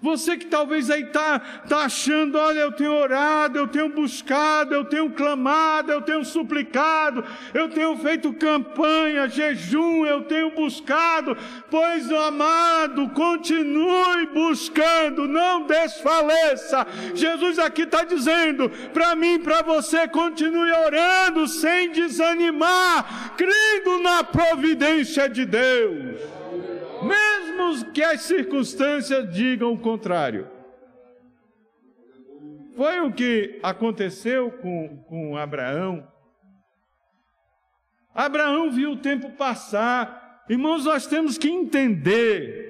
Você 0.00 0.36
que 0.36 0.46
talvez 0.46 0.90
aí 0.90 1.02
está 1.02 1.40
tá 1.40 1.78
achando, 1.78 2.38
olha, 2.38 2.60
eu 2.60 2.70
tenho 2.70 2.92
orado, 2.92 3.58
eu 3.58 3.66
tenho 3.66 3.88
buscado, 3.88 4.72
eu 4.72 4.84
tenho 4.84 5.10
clamado, 5.10 5.90
eu 5.90 6.00
tenho 6.00 6.24
suplicado, 6.24 7.24
eu 7.52 7.68
tenho 7.68 7.96
feito 7.96 8.32
campanha, 8.32 9.28
jejum, 9.28 10.06
eu 10.06 10.22
tenho 10.22 10.52
buscado. 10.52 11.36
Pois, 11.68 12.12
amado, 12.12 13.08
continue 13.08 14.26
buscando, 14.26 15.26
não 15.26 15.66
desfaleça. 15.66 16.86
Jesus 17.16 17.58
aqui 17.58 17.82
está 17.82 18.04
dizendo, 18.04 18.70
para 18.92 19.16
mim, 19.16 19.40
para 19.40 19.62
você, 19.62 20.06
continue 20.06 20.70
orando 20.70 21.48
sem 21.48 21.90
desanimar, 21.90 23.34
crendo 23.36 23.98
na 24.00 24.22
providência 24.22 25.28
de 25.28 25.44
Deus 25.44 26.38
mesmo 27.02 27.37
que 27.92 28.02
as 28.02 28.22
circunstâncias 28.22 29.32
digam 29.32 29.72
o 29.72 29.78
contrário. 29.78 30.48
Foi 32.76 33.00
o 33.00 33.12
que 33.12 33.58
aconteceu 33.62 34.52
com, 34.52 34.98
com 35.08 35.36
Abraão. 35.36 36.06
Abraão 38.14 38.70
viu 38.70 38.92
o 38.92 38.96
tempo 38.98 39.30
passar. 39.30 40.44
Irmãos, 40.48 40.84
nós 40.84 41.06
temos 41.06 41.36
que 41.36 41.48
entender 41.48 42.67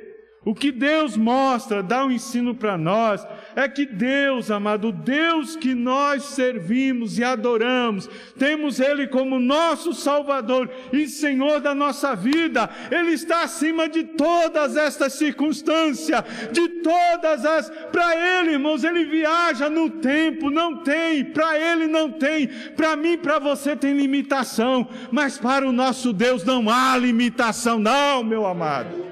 o 0.48 0.54
que 0.54 0.72
Deus 0.72 1.14
mostra, 1.14 1.82
dá 1.82 2.06
um 2.06 2.10
ensino 2.10 2.54
para 2.54 2.78
nós, 2.78 3.22
é 3.54 3.68
que 3.68 3.84
Deus, 3.84 4.50
amado, 4.50 4.90
Deus 4.90 5.54
que 5.54 5.74
nós 5.74 6.22
servimos 6.22 7.18
e 7.18 7.22
adoramos, 7.22 8.08
temos 8.38 8.80
Ele 8.80 9.06
como 9.06 9.38
nosso 9.38 9.92
Salvador 9.92 10.70
e 10.90 11.06
Senhor 11.06 11.60
da 11.60 11.74
nossa 11.74 12.16
vida, 12.16 12.70
Ele 12.90 13.10
está 13.10 13.42
acima 13.42 13.90
de 13.90 14.04
todas 14.04 14.74
estas 14.74 15.12
circunstâncias, 15.12 16.24
de 16.50 16.66
todas 16.80 17.44
as. 17.44 17.68
Para 17.92 18.40
Ele, 18.40 18.52
irmãos, 18.52 18.84
Ele 18.84 19.04
viaja 19.04 19.68
no 19.68 19.90
tempo, 19.90 20.48
não 20.48 20.76
tem, 20.76 21.26
para 21.26 21.60
Ele 21.60 21.86
não 21.86 22.10
tem, 22.10 22.48
para 22.74 22.96
mim, 22.96 23.18
para 23.18 23.38
você 23.38 23.76
tem 23.76 23.92
limitação, 23.92 24.88
mas 25.10 25.36
para 25.36 25.68
o 25.68 25.72
nosso 25.72 26.10
Deus 26.10 26.42
não 26.42 26.70
há 26.70 26.96
limitação, 26.96 27.78
não, 27.78 28.24
meu 28.24 28.46
amado. 28.46 29.07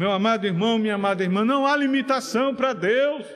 Meu 0.00 0.12
amado 0.12 0.46
irmão, 0.46 0.78
minha 0.78 0.94
amada 0.94 1.22
irmã, 1.22 1.44
não 1.44 1.66
há 1.66 1.76
limitação 1.76 2.54
para 2.54 2.72
Deus. 2.72 3.26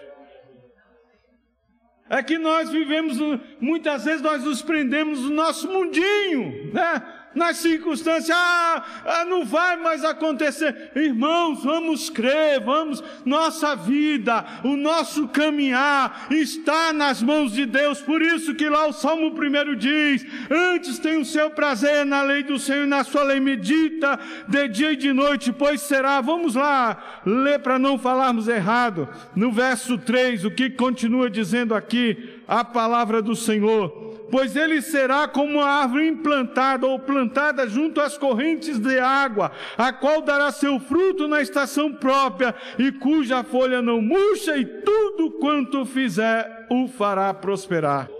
É 2.08 2.22
que 2.22 2.38
nós 2.38 2.70
vivemos, 2.70 3.18
muitas 3.60 4.06
vezes 4.06 4.22
nós 4.22 4.42
nos 4.42 4.62
prendemos 4.62 5.20
no 5.20 5.28
nosso 5.28 5.70
mundinho, 5.70 6.72
né? 6.72 7.02
Nas 7.34 7.58
circunstâncias, 7.58 8.30
ah, 8.30 8.84
ah, 9.04 9.24
não 9.24 9.44
vai 9.44 9.76
mais 9.76 10.04
acontecer. 10.04 10.90
Irmãos, 10.94 11.62
vamos 11.62 12.08
crer, 12.08 12.60
vamos, 12.60 13.02
nossa 13.24 13.74
vida, 13.74 14.44
o 14.62 14.76
nosso 14.76 15.28
caminhar 15.28 16.26
está 16.30 16.92
nas 16.92 17.22
mãos 17.22 17.52
de 17.52 17.66
Deus. 17.66 18.00
Por 18.00 18.22
isso 18.22 18.54
que 18.54 18.68
lá 18.68 18.86
o 18.86 18.92
Salmo 18.92 19.28
1 19.28 19.76
diz: 19.76 20.26
Antes 20.50 20.98
tem 20.98 21.16
o 21.18 21.24
seu 21.24 21.50
prazer 21.50 22.04
na 22.04 22.22
lei 22.22 22.42
do 22.42 22.58
Senhor 22.58 22.84
e 22.84 22.88
na 22.88 23.04
sua 23.04 23.22
lei 23.22 23.40
medita 23.40 24.18
de 24.48 24.68
dia 24.68 24.92
e 24.92 24.96
de 24.96 25.12
noite, 25.12 25.52
pois 25.52 25.80
será. 25.80 26.20
Vamos 26.20 26.54
lá, 26.54 27.20
ler 27.26 27.58
para 27.58 27.78
não 27.78 27.98
falarmos 27.98 28.48
errado. 28.48 29.08
No 29.34 29.50
verso 29.50 29.98
3, 29.98 30.44
o 30.44 30.50
que 30.50 30.70
continua 30.70 31.28
dizendo 31.28 31.74
aqui 31.74 32.40
a 32.46 32.64
palavra 32.64 33.20
do 33.20 33.34
Senhor 33.34 34.13
pois 34.34 34.56
ele 34.56 34.82
será 34.82 35.28
como 35.28 35.58
uma 35.58 35.64
árvore 35.64 36.08
implantada 36.08 36.88
ou 36.88 36.98
plantada 36.98 37.68
junto 37.68 38.00
às 38.00 38.18
correntes 38.18 38.80
de 38.80 38.98
água, 38.98 39.52
a 39.78 39.92
qual 39.92 40.20
dará 40.20 40.50
seu 40.50 40.80
fruto 40.80 41.28
na 41.28 41.40
estação 41.40 41.92
própria 41.92 42.52
e 42.76 42.90
cuja 42.90 43.44
folha 43.44 43.80
não 43.80 44.02
murcha, 44.02 44.56
e 44.56 44.64
tudo 44.64 45.30
quanto 45.38 45.86
fizer 45.86 46.66
o 46.68 46.88
fará 46.88 47.32
prosperar. 47.32 48.10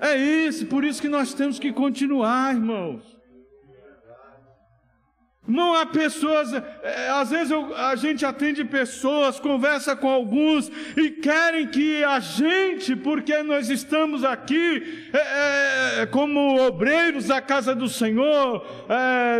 É 0.00 0.16
isso, 0.16 0.64
por 0.64 0.84
isso 0.84 1.02
que 1.02 1.08
nós 1.08 1.34
temos 1.34 1.58
que 1.58 1.70
continuar, 1.70 2.54
irmãos. 2.54 3.02
Não 5.46 5.74
há 5.74 5.84
pessoas, 5.84 6.52
é, 6.52 7.08
às 7.10 7.30
vezes 7.30 7.50
eu, 7.50 7.74
a 7.74 7.96
gente 7.96 8.24
atende 8.24 8.64
pessoas, 8.64 9.40
conversa 9.40 9.96
com 9.96 10.08
alguns 10.08 10.70
e 10.96 11.10
querem 11.10 11.66
que 11.66 12.04
a 12.04 12.20
gente, 12.20 12.94
porque 12.94 13.42
nós 13.42 13.68
estamos 13.68 14.22
aqui 14.22 15.10
é, 15.12 16.02
é, 16.02 16.06
como 16.06 16.64
obreiros 16.64 17.26
da 17.26 17.40
casa 17.40 17.74
do 17.74 17.88
Senhor, 17.88 18.64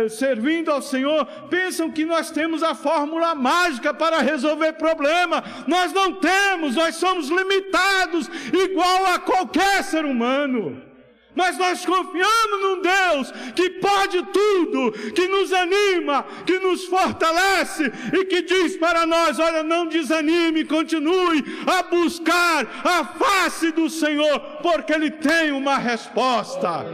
servindo 0.09 0.69
ao 0.69 0.81
Senhor, 0.81 1.25
pensam 1.49 1.89
que 1.89 2.03
nós 2.03 2.29
temos 2.29 2.63
a 2.63 2.75
fórmula 2.75 3.33
mágica 3.33 3.93
para 3.93 4.19
resolver 4.19 4.73
problema. 4.73 5.41
Nós 5.67 5.93
não 5.93 6.15
temos, 6.15 6.75
nós 6.75 6.95
somos 6.95 7.29
limitados, 7.29 8.29
igual 8.51 9.05
a 9.05 9.19
qualquer 9.19 9.81
ser 9.83 10.03
humano. 10.03 10.92
Mas 11.35 11.57
nós 11.57 11.85
confiamos 11.85 12.61
num 12.61 12.81
Deus 12.81 13.31
que 13.55 13.69
pode 13.71 14.21
tudo, 14.27 14.91
que 15.13 15.27
nos 15.27 15.51
anima, 15.51 16.23
que 16.45 16.59
nos 16.59 16.85
fortalece 16.85 17.91
e 18.13 18.25
que 18.25 18.43
diz 18.43 18.77
para 18.77 19.05
nós: 19.05 19.39
olha, 19.39 19.63
não 19.63 19.87
desanime, 19.87 20.63
continue 20.63 21.43
a 21.65 21.83
buscar 21.83 22.67
a 22.83 23.05
face 23.05 23.71
do 23.71 23.89
Senhor, 23.89 24.39
porque 24.61 24.93
Ele 24.93 25.09
tem 25.09 25.51
uma 25.51 25.77
resposta 25.77 26.85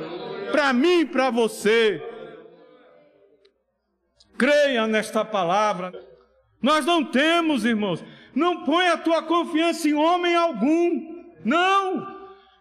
para 0.52 0.72
mim 0.72 1.02
e 1.02 1.06
para 1.06 1.30
você. 1.30 2.02
Creia 4.38 4.88
nesta 4.88 5.26
palavra. 5.26 5.92
Nós 6.62 6.86
não 6.86 7.04
temos, 7.04 7.66
irmãos, 7.66 8.04
não 8.34 8.64
põe 8.64 8.88
a 8.88 8.98
tua 8.98 9.22
confiança 9.24 9.88
em 9.88 9.94
homem 9.94 10.36
algum. 10.36 11.24
Não! 11.44 12.19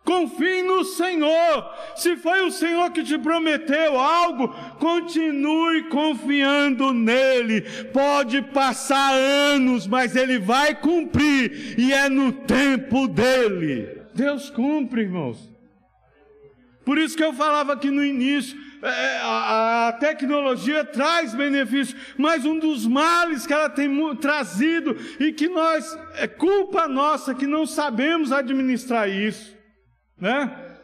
Confie 0.08 0.62
no 0.62 0.84
Senhor. 0.84 1.70
Se 1.94 2.16
foi 2.16 2.40
o 2.40 2.50
Senhor 2.50 2.90
que 2.92 3.04
te 3.04 3.18
prometeu 3.18 4.00
algo, 4.00 4.48
continue 4.78 5.82
confiando 5.90 6.94
nele. 6.94 7.60
Pode 7.92 8.40
passar 8.40 9.12
anos, 9.12 9.86
mas 9.86 10.16
ele 10.16 10.38
vai 10.38 10.74
cumprir, 10.74 11.78
e 11.78 11.92
é 11.92 12.08
no 12.08 12.32
tempo 12.32 13.06
dele. 13.06 14.00
Deus 14.14 14.48
cumpre, 14.48 15.02
irmãos. 15.02 15.46
Por 16.86 16.96
isso 16.96 17.14
que 17.14 17.22
eu 17.22 17.34
falava 17.34 17.74
aqui 17.74 17.90
no 17.90 18.02
início, 18.02 18.58
é, 18.82 19.18
a, 19.18 19.88
a 19.88 19.92
tecnologia 19.92 20.86
traz 20.86 21.34
benefícios, 21.34 21.94
mas 22.16 22.46
um 22.46 22.58
dos 22.58 22.86
males 22.86 23.46
que 23.46 23.52
ela 23.52 23.68
tem 23.68 23.90
trazido 24.16 24.96
e 25.20 25.32
que 25.32 25.50
nós, 25.50 25.98
é 26.14 26.26
culpa 26.26 26.88
nossa 26.88 27.34
que 27.34 27.46
não 27.46 27.66
sabemos 27.66 28.32
administrar 28.32 29.06
isso, 29.06 29.57
né? 30.20 30.76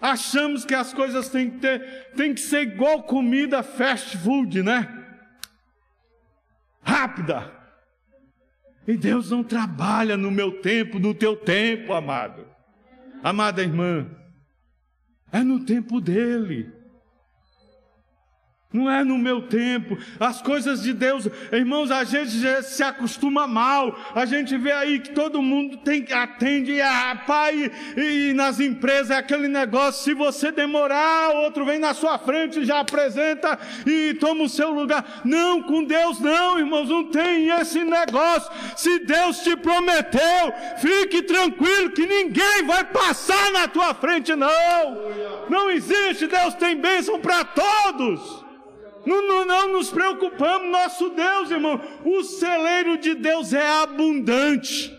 Achamos 0.00 0.64
que 0.64 0.74
as 0.74 0.94
coisas 0.94 1.28
têm 1.28 1.50
que, 1.50 1.58
ter, 1.58 2.12
têm 2.16 2.32
que 2.34 2.40
ser 2.40 2.62
igual 2.62 3.02
comida 3.02 3.62
fast 3.62 4.16
food, 4.16 4.62
né? 4.62 4.88
Rápida. 6.82 7.52
E 8.86 8.96
Deus 8.96 9.30
não 9.30 9.44
trabalha 9.44 10.16
no 10.16 10.30
meu 10.30 10.60
tempo, 10.60 10.98
no 10.98 11.14
teu 11.14 11.36
tempo, 11.36 11.92
amado. 11.92 12.46
Amada 13.22 13.62
irmã, 13.62 14.10
é 15.30 15.42
no 15.42 15.64
tempo 15.64 16.00
dele. 16.00 16.79
Não 18.72 18.88
é 18.88 19.02
no 19.02 19.18
meu 19.18 19.42
tempo. 19.42 19.98
As 20.20 20.40
coisas 20.40 20.80
de 20.80 20.92
Deus, 20.92 21.28
irmãos, 21.50 21.90
a 21.90 22.04
gente 22.04 22.38
já 22.38 22.62
se 22.62 22.84
acostuma 22.84 23.44
mal. 23.44 23.98
A 24.14 24.24
gente 24.24 24.56
vê 24.56 24.70
aí 24.70 25.00
que 25.00 25.10
todo 25.10 25.42
mundo 25.42 25.76
tem 25.78 26.06
atende 26.12 26.80
a 26.80 27.16
pai 27.26 27.68
e, 27.96 28.30
e 28.30 28.32
nas 28.32 28.60
empresas 28.60 29.10
é 29.10 29.16
aquele 29.16 29.48
negócio. 29.48 30.04
Se 30.04 30.14
você 30.14 30.52
demorar, 30.52 31.30
outro 31.34 31.64
vem 31.64 31.80
na 31.80 31.92
sua 31.94 32.16
frente, 32.16 32.64
já 32.64 32.78
apresenta 32.78 33.58
e 33.84 34.14
toma 34.14 34.44
o 34.44 34.48
seu 34.48 34.70
lugar. 34.70 35.20
Não, 35.24 35.60
com 35.64 35.82
Deus 35.82 36.20
não, 36.20 36.56
irmãos, 36.56 36.88
não 36.88 37.10
tem 37.10 37.48
esse 37.48 37.82
negócio. 37.82 38.52
Se 38.76 39.00
Deus 39.00 39.40
te 39.40 39.56
prometeu, 39.56 40.54
fique 40.78 41.22
tranquilo 41.22 41.90
que 41.90 42.06
ninguém 42.06 42.62
vai 42.64 42.84
passar 42.84 43.50
na 43.50 43.66
tua 43.66 43.92
frente, 43.94 44.32
não. 44.36 44.48
Não 45.48 45.68
existe. 45.68 46.28
Deus 46.28 46.54
tem 46.54 46.76
bênção 46.76 47.18
para 47.18 47.44
todos. 47.44 48.39
Não, 49.06 49.26
não, 49.26 49.44
não 49.44 49.72
nos 49.72 49.90
preocupamos, 49.90 50.70
nosso 50.70 51.10
Deus, 51.10 51.50
irmão. 51.50 51.80
O 52.04 52.22
celeiro 52.22 52.98
de 52.98 53.14
Deus 53.14 53.52
é 53.52 53.66
abundante, 53.82 54.96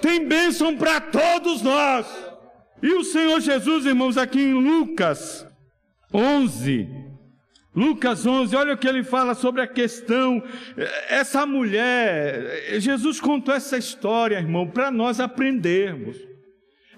tem 0.00 0.26
bênção 0.26 0.76
para 0.76 1.00
todos 1.00 1.62
nós. 1.62 2.06
E 2.82 2.92
o 2.94 3.04
Senhor 3.04 3.40
Jesus, 3.40 3.86
irmãos, 3.86 4.18
aqui 4.18 4.40
em 4.40 4.54
Lucas 4.54 5.46
11, 6.12 6.88
Lucas 7.74 8.26
11, 8.26 8.54
olha 8.54 8.74
o 8.74 8.76
que 8.76 8.86
ele 8.86 9.02
fala 9.02 9.34
sobre 9.34 9.62
a 9.62 9.66
questão. 9.66 10.42
Essa 11.08 11.46
mulher, 11.46 12.78
Jesus 12.78 13.18
contou 13.18 13.54
essa 13.54 13.78
história, 13.78 14.36
irmão, 14.36 14.68
para 14.68 14.90
nós 14.90 15.20
aprendermos. 15.20 16.16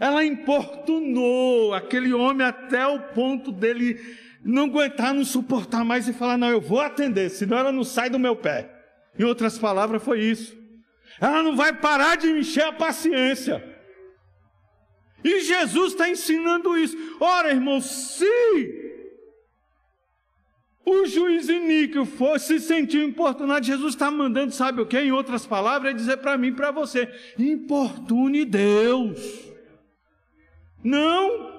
Ela 0.01 0.25
importunou 0.25 1.73
aquele 1.73 2.13
homem 2.13 2.45
até 2.45 2.85
o 2.87 2.99
ponto 2.99 3.53
dele 3.53 4.01
não 4.45 4.65
aguentar, 4.65 5.15
não 5.15 5.25
suportar 5.25 5.85
mais 5.85 6.07
e 6.07 6.13
falar: 6.13 6.37
não, 6.37 6.51
eu 6.51 6.61
vou 6.61 6.81
atender, 6.81 7.31
senão 7.31 7.59
ela 7.59 7.73
não 7.73 7.83
sai 7.83 8.11
do 8.11 8.19
meu 8.19 8.37
pé. 8.37 8.71
Em 9.19 9.25
outras 9.25 9.59
palavras, 9.59 10.03
foi 10.03 10.21
isso. 10.21 10.57
Ela 11.21 11.43
não 11.43 11.57
vai 11.57 11.73
parar 11.73 12.17
de 12.17 12.29
encher 12.29 12.65
a 12.65 12.73
paciência. 12.73 13.63
E 15.23 15.41
Jesus 15.41 15.93
está 15.93 16.09
ensinando 16.09 16.77
isso. 16.77 16.97
Ora, 17.19 17.51
irmão, 17.51 17.81
se 17.81 18.85
o 20.85 21.07
juiz 21.07 21.49
iníquo 21.49 22.05
fosse 22.05 22.61
se 22.61 22.67
sentir 22.67 23.03
importunado, 23.03 23.65
Jesus 23.65 23.95
está 23.95 24.11
mandando, 24.11 24.53
sabe 24.53 24.83
o 24.83 24.87
que? 24.87 24.99
Em 24.99 25.13
outras 25.13 25.47
palavras, 25.47 25.93
é 25.93 25.97
dizer 25.97 26.19
para 26.19 26.37
mim 26.37 26.49
e 26.49 26.53
para 26.53 26.71
você: 26.71 27.09
importune 27.39 28.45
Deus. 28.45 29.19
Não 30.83 31.54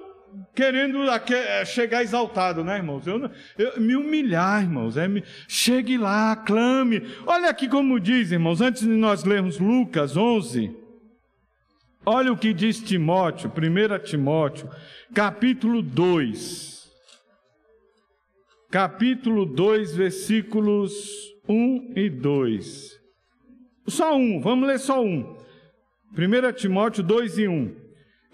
querendo 0.54 1.04
é, 1.10 1.66
chegar 1.66 2.04
exaltado, 2.04 2.64
né, 2.64 2.78
irmãos? 2.78 3.06
Eu, 3.06 3.30
eu, 3.58 3.80
me 3.82 3.96
humilhar, 3.96 4.64
irmãos. 4.64 4.98
É, 4.98 5.08
me, 5.08 5.24
chegue 5.48 5.98
lá, 5.98 6.36
clame. 6.36 7.02
Olha 7.26 7.50
aqui 7.50 7.68
como 7.68 8.00
diz, 8.00 8.32
irmãos, 8.32 8.62
antes 8.62 8.82
de 8.82 8.90
nós 8.90 9.24
lermos 9.24 9.60
Lucas 9.60 10.16
11. 10.16 10.76
Olha 12.06 12.32
o 12.32 12.38
que 12.38 12.54
diz 12.54 12.80
Timóteo, 12.80 13.50
1 13.50 14.04
Timóteo, 14.04 14.70
capítulo 15.14 15.82
2. 15.82 16.86
Capítulo 18.70 19.46
2, 19.46 19.96
versículos 19.96 20.94
1 21.48 21.94
e 21.96 22.10
2. 22.10 23.00
Só 23.88 24.16
um, 24.16 24.40
vamos 24.40 24.68
ler 24.68 24.80
só 24.80 25.04
um. 25.04 25.36
1 26.14 26.54
Timóteo 26.54 27.04
2 27.04 27.40
e 27.40 27.48
1. 27.48 27.85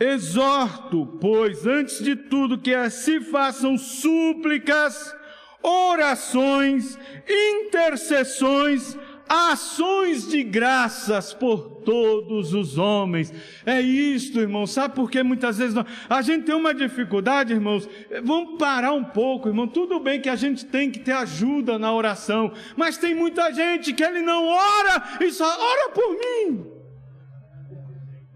Exorto, 0.01 1.05
pois, 1.21 1.67
antes 1.67 2.03
de 2.03 2.15
tudo, 2.15 2.57
que 2.57 2.89
se 2.89 3.21
façam 3.21 3.77
súplicas, 3.77 5.15
orações, 5.61 6.97
intercessões, 7.29 8.97
ações 9.29 10.27
de 10.27 10.41
graças 10.41 11.35
por 11.35 11.83
todos 11.85 12.51
os 12.51 12.79
homens. 12.79 13.31
É 13.63 13.79
isto, 13.79 14.39
irmãos. 14.39 14.71
Sabe 14.71 14.95
por 14.95 15.11
que 15.11 15.21
muitas 15.21 15.59
vezes 15.59 15.75
nós, 15.75 15.85
a 16.09 16.23
gente 16.23 16.45
tem 16.45 16.55
uma 16.55 16.73
dificuldade, 16.73 17.53
irmãos? 17.53 17.87
Vamos 18.23 18.57
parar 18.57 18.93
um 18.93 19.03
pouco, 19.03 19.49
irmão. 19.49 19.67
Tudo 19.67 19.99
bem 19.99 20.19
que 20.19 20.29
a 20.29 20.35
gente 20.35 20.65
tem 20.65 20.89
que 20.89 20.97
ter 20.97 21.11
ajuda 21.11 21.77
na 21.77 21.93
oração, 21.93 22.51
mas 22.75 22.97
tem 22.97 23.13
muita 23.13 23.53
gente 23.53 23.93
que 23.93 24.03
ele 24.03 24.23
não 24.23 24.47
ora 24.47 25.19
e 25.21 25.31
só 25.31 25.45
ora 25.45 25.91
por 25.91 26.09
mim. 26.17 26.80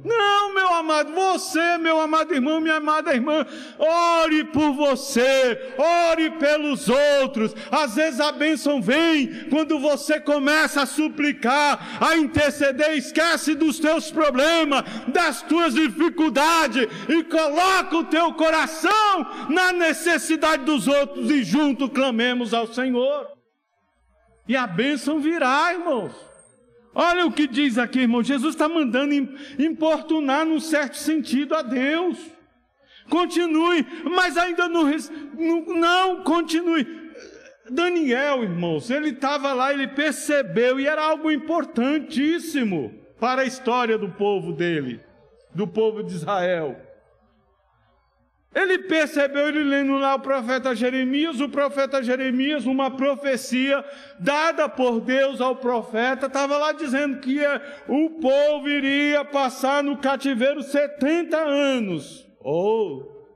Não, 0.05 0.53
meu 0.53 0.67
amado, 0.67 1.11
você, 1.11 1.79
meu 1.79 1.99
amado 1.99 2.31
irmão, 2.31 2.61
minha 2.61 2.75
amada 2.75 3.11
irmã, 3.11 3.43
ore 3.79 4.43
por 4.43 4.71
você, 4.73 5.73
ore 5.79 6.29
pelos 6.29 6.87
outros. 6.87 7.55
Às 7.71 7.95
vezes 7.95 8.19
a 8.19 8.31
bênção 8.31 8.79
vem 8.79 9.49
quando 9.49 9.79
você 9.79 10.19
começa 10.19 10.83
a 10.83 10.85
suplicar, 10.85 11.97
a 11.99 12.15
interceder, 12.15 12.95
esquece 12.95 13.55
dos 13.55 13.79
teus 13.79 14.11
problemas, 14.11 14.83
das 15.07 15.41
tuas 15.41 15.73
dificuldades 15.73 16.87
e 17.09 17.23
coloca 17.23 17.97
o 17.97 18.03
teu 18.03 18.31
coração 18.33 19.25
na 19.49 19.73
necessidade 19.73 20.65
dos 20.65 20.87
outros 20.87 21.31
e 21.31 21.43
junto 21.43 21.89
clamemos 21.89 22.53
ao 22.53 22.67
Senhor. 22.67 23.27
E 24.47 24.55
a 24.55 24.67
bênção 24.67 25.19
virá, 25.19 25.73
irmãos. 25.73 26.34
Olha 26.95 27.25
o 27.25 27.31
que 27.31 27.45
diz 27.45 27.77
aqui, 27.77 27.99
irmão. 27.99 28.23
Jesus 28.23 28.55
está 28.55 28.69
mandando 28.69 29.13
importunar, 29.59 30.45
num 30.45 30.61
certo 30.61 30.95
sentido, 30.95 31.53
a 31.53 31.61
Deus. 31.61 32.17
Continue, 33.09 33.85
mas 34.15 34.37
ainda 34.37 34.69
não, 34.69 34.85
não 35.67 36.23
continue. 36.23 36.87
Daniel, 37.69 38.43
irmãos, 38.43 38.89
ele 38.89 39.09
estava 39.09 39.53
lá, 39.53 39.73
ele 39.73 39.87
percebeu, 39.87 40.79
e 40.79 40.87
era 40.87 41.03
algo 41.03 41.29
importantíssimo 41.29 42.93
para 43.19 43.41
a 43.41 43.45
história 43.45 43.97
do 43.97 44.09
povo 44.09 44.53
dele, 44.53 45.01
do 45.53 45.67
povo 45.67 46.01
de 46.01 46.13
Israel. 46.13 46.79
Ele 48.55 48.77
percebeu, 48.79 49.49
ele 49.49 49.65
lendo 49.65 49.97
lá 49.97 50.15
o 50.15 50.19
profeta 50.21 50.73
Jeremias, 50.73 51.41
o 51.41 51.49
profeta 51.49 52.01
Jeremias, 52.01 52.65
uma 52.65 52.89
profecia 52.89 53.83
dada 54.17 54.69
por 54.69 55.01
Deus 55.01 55.41
ao 55.41 55.57
profeta, 55.57 56.27
estava 56.27 56.57
lá 56.57 56.71
dizendo 56.71 57.19
que 57.19 57.37
o 57.85 58.11
povo 58.11 58.69
iria 58.69 59.25
passar 59.25 59.83
no 59.83 59.97
cativeiro 59.97 60.63
70 60.63 61.35
anos. 61.37 62.25
Ou, 62.39 63.01
oh. 63.01 63.27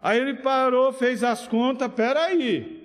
aí 0.00 0.20
ele 0.20 0.34
parou, 0.34 0.92
fez 0.92 1.24
as 1.24 1.48
contas, 1.48 1.92
peraí, 1.92 2.84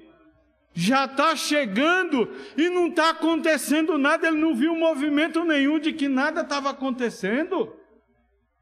já 0.73 1.05
está 1.05 1.35
chegando 1.35 2.33
e 2.57 2.67
não 2.67 2.87
está 2.87 3.11
acontecendo 3.11 3.95
nada, 3.95 4.27
ele 4.27 4.37
não 4.37 4.55
viu 4.55 4.73
movimento 4.75 5.43
nenhum 5.43 5.77
de 5.77 5.93
que 5.93 6.07
nada 6.07 6.41
estava 6.41 6.71
acontecendo, 6.71 7.75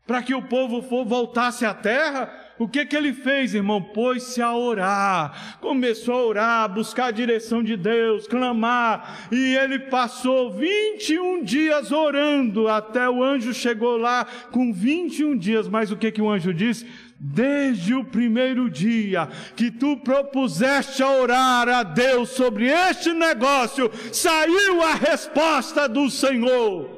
para 0.05 0.21
que 0.21 0.35
o 0.35 0.41
povo 0.41 0.81
voltasse 1.05 1.65
à 1.65 1.73
terra, 1.73 2.46
o 2.59 2.67
que 2.67 2.85
que 2.85 2.95
ele 2.95 3.13
fez, 3.13 3.53
irmão? 3.53 3.81
Pôs-se 3.81 4.41
a 4.41 4.55
orar, 4.55 5.57
começou 5.61 6.15
a 6.15 6.25
orar, 6.25 6.73
buscar 6.73 7.07
a 7.07 7.11
direção 7.11 7.63
de 7.63 7.77
Deus, 7.77 8.27
clamar, 8.27 9.27
e 9.31 9.55
ele 9.55 9.79
passou 9.79 10.51
21 10.51 11.43
dias 11.43 11.91
orando, 11.91 12.67
até 12.67 13.09
o 13.09 13.23
anjo 13.23 13.53
chegou 13.53 13.97
lá 13.97 14.25
com 14.51 14.73
21 14.73 15.37
dias, 15.37 15.67
mas 15.67 15.91
o 15.91 15.97
que 15.97 16.11
que 16.11 16.21
o 16.21 16.29
anjo 16.29 16.53
disse? 16.53 16.85
Desde 17.19 17.95
o 17.95 18.03
primeiro 18.03 18.69
dia 18.69 19.27
que 19.55 19.71
tu 19.71 19.97
propuseste 19.97 21.01
a 21.01 21.09
orar 21.09 21.67
a 21.67 21.81
Deus 21.81 22.29
sobre 22.29 22.67
este 22.67 23.11
negócio, 23.11 23.89
saiu 24.11 24.83
a 24.83 24.93
resposta 24.93 25.89
do 25.89 26.11
Senhor 26.11 26.96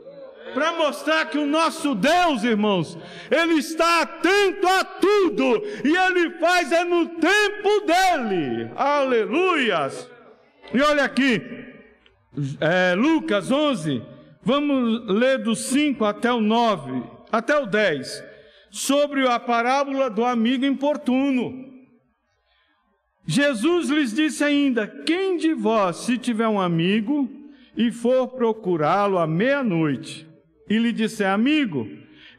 para 0.54 0.74
mostrar 0.74 1.26
que 1.26 1.38
o 1.38 1.46
nosso 1.46 1.96
Deus, 1.96 2.44
irmãos, 2.44 2.98
Ele 3.30 3.56
está 3.56 4.02
atento 4.02 4.68
a 4.68 4.84
tudo 4.84 5.64
e 5.84 5.96
Ele 5.96 6.32
faz 6.40 6.72
é 6.72 6.84
no 6.84 7.08
tempo 7.08 7.82
dele. 7.86 8.72
Aleluias! 8.76 10.10
E 10.74 10.82
olha 10.82 11.04
aqui, 11.04 11.42
é, 12.60 12.94
Lucas 12.96 13.52
11, 13.52 14.04
vamos 14.44 15.08
ler 15.08 15.40
do 15.40 15.56
5 15.56 16.06
até 16.06 16.32
o 16.32 16.40
9, 16.40 17.04
até 17.32 17.58
o 17.58 17.66
10, 17.66 18.24
sobre 18.70 19.28
a 19.28 19.40
parábola 19.40 20.10
do 20.10 20.24
amigo 20.24 20.66
importuno. 20.66 21.68
Jesus 23.26 23.90
lhes 23.90 24.14
disse 24.14 24.44
ainda: 24.44 24.88
Quem 24.88 25.38
de 25.38 25.54
vós, 25.54 25.98
se 25.98 26.18
tiver 26.18 26.48
um 26.48 26.60
amigo 26.60 27.30
e 27.76 27.92
for 27.92 28.28
procurá-lo 28.30 29.18
à 29.18 29.26
meia-noite, 29.26 30.29
e 30.70 30.78
lhe 30.78 30.92
disser, 30.92 31.32
amigo, 31.32 31.90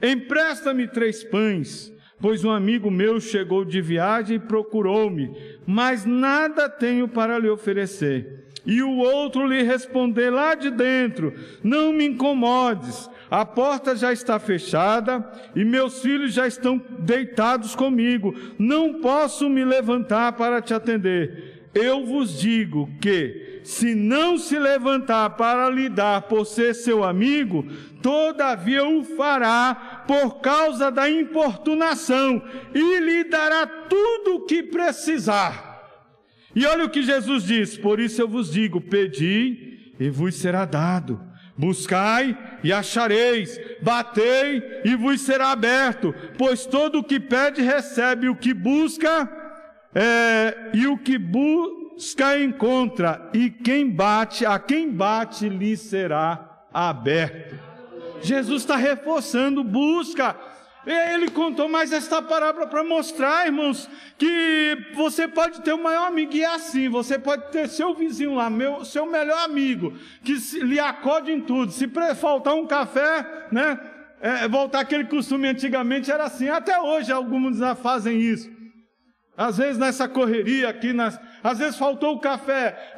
empresta-me 0.02 0.86
três 0.86 1.24
pães, 1.24 1.92
pois 2.20 2.44
um 2.44 2.50
amigo 2.50 2.90
meu 2.90 3.20
chegou 3.20 3.64
de 3.64 3.80
viagem 3.80 4.36
e 4.36 4.40
procurou-me, 4.40 5.34
mas 5.66 6.04
nada 6.04 6.68
tenho 6.68 7.08
para 7.08 7.38
lhe 7.38 7.48
oferecer. 7.48 8.46
E 8.64 8.82
o 8.82 8.98
outro 8.98 9.46
lhe 9.46 9.62
responder 9.62 10.30
lá 10.30 10.54
de 10.54 10.70
dentro: 10.70 11.32
Não 11.64 11.92
me 11.92 12.04
incomodes, 12.04 13.08
a 13.30 13.44
porta 13.44 13.96
já 13.96 14.12
está 14.12 14.38
fechada 14.38 15.24
e 15.54 15.64
meus 15.64 16.02
filhos 16.02 16.32
já 16.32 16.46
estão 16.46 16.80
deitados 16.98 17.74
comigo. 17.74 18.34
Não 18.58 19.00
posso 19.00 19.48
me 19.48 19.64
levantar 19.64 20.32
para 20.32 20.60
te 20.60 20.74
atender. 20.74 21.60
Eu 21.72 22.04
vos 22.04 22.40
digo 22.40 22.90
que, 23.00 23.60
se 23.62 23.94
não 23.94 24.36
se 24.36 24.58
levantar 24.58 25.30
para 25.30 25.70
lhe 25.70 25.88
dar 25.88 26.22
por 26.22 26.44
ser 26.44 26.74
seu 26.74 27.04
amigo, 27.04 27.64
todavia 28.02 28.84
o 28.86 29.04
fará 29.04 30.04
por 30.06 30.40
causa 30.40 30.90
da 30.90 31.08
importunação 31.08 32.42
e 32.74 33.00
lhe 33.00 33.24
dará 33.24 33.66
tudo 33.66 34.36
o 34.36 34.46
que 34.46 34.62
precisar. 34.62 35.68
E 36.54 36.66
olha 36.66 36.84
o 36.84 36.90
que 36.90 37.02
Jesus 37.02 37.44
diz: 37.44 37.76
Por 37.76 38.00
isso 38.00 38.20
eu 38.20 38.28
vos 38.28 38.52
digo: 38.52 38.80
pedi 38.80 39.94
e 39.98 40.10
vos 40.10 40.34
será 40.34 40.64
dado 40.64 41.30
Buscai 41.60 42.38
e 42.64 42.72
achareis, 42.72 43.60
batei 43.82 44.62
e 44.82 44.96
vos 44.96 45.20
será 45.20 45.50
aberto, 45.50 46.14
pois 46.38 46.64
todo 46.64 47.00
o 47.00 47.04
que 47.04 47.20
pede 47.20 47.60
recebe, 47.60 48.30
o 48.30 48.34
que 48.34 48.54
busca 48.54 49.30
é, 49.94 50.70
e 50.72 50.86
o 50.86 50.96
que 50.96 51.18
busca 51.18 52.38
encontra, 52.40 53.28
e 53.34 53.50
quem 53.50 53.90
bate, 53.90 54.46
a 54.46 54.58
quem 54.58 54.90
bate 54.90 55.50
lhe 55.50 55.76
será 55.76 56.64
aberto. 56.72 57.69
Jesus 58.22 58.62
está 58.62 58.76
reforçando, 58.76 59.64
busca, 59.64 60.36
ele 60.86 61.30
contou 61.30 61.68
mais 61.68 61.92
esta 61.92 62.22
parábola 62.22 62.66
para 62.66 62.82
mostrar, 62.82 63.46
irmãos, 63.46 63.88
que 64.16 64.76
você 64.94 65.28
pode 65.28 65.60
ter 65.60 65.72
o 65.72 65.82
maior 65.82 66.06
amigo, 66.06 66.34
e 66.34 66.42
é 66.42 66.54
assim: 66.54 66.88
você 66.88 67.18
pode 67.18 67.50
ter 67.50 67.68
seu 67.68 67.94
vizinho 67.94 68.34
lá, 68.34 68.48
meu, 68.48 68.84
seu 68.84 69.04
melhor 69.04 69.44
amigo, 69.44 69.92
que 70.24 70.34
lhe 70.62 70.80
acode 70.80 71.30
em 71.30 71.40
tudo. 71.40 71.72
Se 71.72 71.90
faltar 72.14 72.54
um 72.54 72.66
café, 72.66 73.48
né? 73.52 73.78
É, 74.22 74.46
voltar 74.48 74.80
aquele 74.80 75.04
costume 75.04 75.48
antigamente 75.48 76.10
era 76.10 76.24
assim, 76.24 76.48
até 76.48 76.78
hoje 76.78 77.10
alguns 77.10 77.58
fazem 77.82 78.20
isso. 78.20 78.59
Às 79.36 79.56
vezes 79.56 79.78
nessa 79.78 80.06
correria 80.06 80.68
aqui, 80.68 80.92
nas, 80.92 81.18
às 81.42 81.58
vezes 81.58 81.76
faltou 81.76 82.14
o 82.14 82.20
café, 82.20 82.94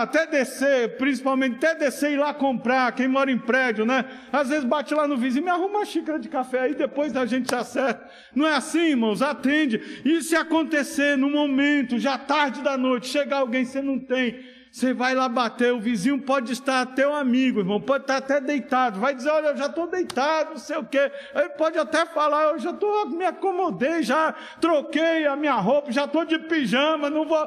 até 0.00 0.26
descer, 0.26 0.98
principalmente 0.98 1.56
até 1.56 1.74
descer 1.74 2.10
e 2.10 2.14
ir 2.14 2.18
lá 2.18 2.34
comprar, 2.34 2.92
quem 2.92 3.08
mora 3.08 3.30
em 3.30 3.38
prédio, 3.38 3.86
né? 3.86 4.04
Às 4.30 4.50
vezes 4.50 4.64
bate 4.64 4.92
lá 4.92 5.08
no 5.08 5.16
vizinho, 5.16 5.44
me 5.44 5.50
arruma 5.50 5.78
uma 5.78 5.84
xícara 5.86 6.18
de 6.18 6.28
café 6.28 6.60
aí, 6.60 6.74
depois 6.74 7.16
a 7.16 7.24
gente 7.24 7.54
acerta. 7.54 8.06
Não 8.34 8.46
é 8.46 8.54
assim, 8.54 8.90
irmãos? 8.90 9.22
Atende. 9.22 10.02
E 10.04 10.20
se 10.20 10.36
acontecer 10.36 11.16
no 11.16 11.30
momento, 11.30 11.98
já 11.98 12.18
tarde 12.18 12.60
da 12.60 12.76
noite, 12.76 13.08
chegar 13.08 13.38
alguém, 13.38 13.64
você 13.64 13.80
não 13.80 13.98
tem, 13.98 14.40
você 14.72 14.94
vai 14.94 15.14
lá 15.14 15.28
bater, 15.28 15.70
o 15.70 15.78
vizinho 15.78 16.18
pode 16.18 16.50
estar 16.50 16.80
até 16.80 17.06
um 17.06 17.14
amigo, 17.14 17.60
irmão, 17.60 17.78
pode 17.78 18.04
estar 18.04 18.16
até 18.16 18.40
deitado, 18.40 18.98
vai 18.98 19.14
dizer, 19.14 19.28
olha, 19.28 19.48
eu 19.48 19.56
já 19.58 19.66
estou 19.66 19.86
deitado, 19.86 20.52
não 20.52 20.56
sei 20.56 20.78
o 20.78 20.84
quê. 20.84 21.12
Ele 21.34 21.50
pode 21.50 21.78
até 21.78 22.06
falar, 22.06 22.52
eu 22.52 22.58
já 22.58 22.70
estou, 22.70 23.06
me 23.10 23.26
acomodei, 23.26 24.02
já 24.02 24.34
troquei 24.62 25.26
a 25.26 25.36
minha 25.36 25.56
roupa, 25.56 25.92
já 25.92 26.06
estou 26.06 26.24
de 26.24 26.38
pijama, 26.38 27.10
não 27.10 27.26
vou. 27.26 27.46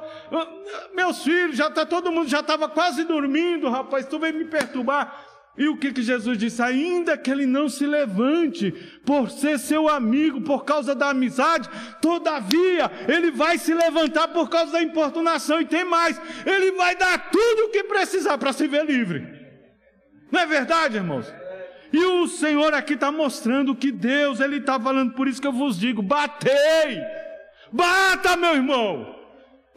Meus 0.94 1.24
filhos, 1.24 1.58
já 1.58 1.68
está 1.68 1.84
todo 1.84 2.12
mundo, 2.12 2.30
já 2.30 2.42
estava 2.42 2.70
quase 2.70 3.04
dormindo, 3.06 3.72
rapaz, 3.72 4.06
tu 4.06 4.20
vem 4.20 4.32
me 4.32 4.46
perturbar. 4.46 5.35
E 5.58 5.70
o 5.70 5.78
que, 5.78 5.94
que 5.94 6.02
Jesus 6.02 6.38
disse? 6.38 6.62
Ainda 6.62 7.18
que 7.18 7.32
ele 7.32 7.46
não 7.46 7.70
se 7.70 7.86
levante 7.86 8.72
por 9.06 9.30
ser 9.30 9.58
seu 9.58 9.88
amigo, 9.88 10.42
por 10.42 10.66
causa 10.66 10.94
da 10.94 11.10
amizade, 11.10 11.70
todavia 12.02 12.92
ele 13.08 13.32
vai 13.32 13.58
se 13.58 13.74
levantar 13.74 14.28
por 14.30 14.50
causa 14.50 14.74
da 14.74 14.84
importunação. 14.84 15.62
E 15.62 15.66
tem 15.66 15.86
mais: 15.86 16.20
ele 16.46 16.74
vai 16.74 16.96
dar 16.98 17.30
tudo 17.32 17.66
o 17.66 17.70
que 17.70 17.86
precisar 17.86 18.38
para 18.38 18.52
se 18.52 18.68
ver 18.68 18.86
livre. 18.86 19.26
Não 20.30 20.42
é 20.42 20.46
verdade, 20.46 20.98
irmãos? 20.98 21.34
E 21.94 22.04
o 22.04 22.28
Senhor 22.28 22.74
aqui 22.74 22.96
está 22.96 23.10
mostrando 23.10 23.74
que 23.74 23.90
Deus, 23.90 24.42
Ele 24.42 24.58
está 24.58 24.78
falando, 24.78 25.14
por 25.14 25.30
isso 25.30 25.42
que 25.42 25.48
eu 25.48 25.54
vos 25.54 25.80
digo: 25.80 26.02
batei, 26.02 27.02
bata, 27.72 28.36
meu 28.36 28.56
irmão. 28.56 29.15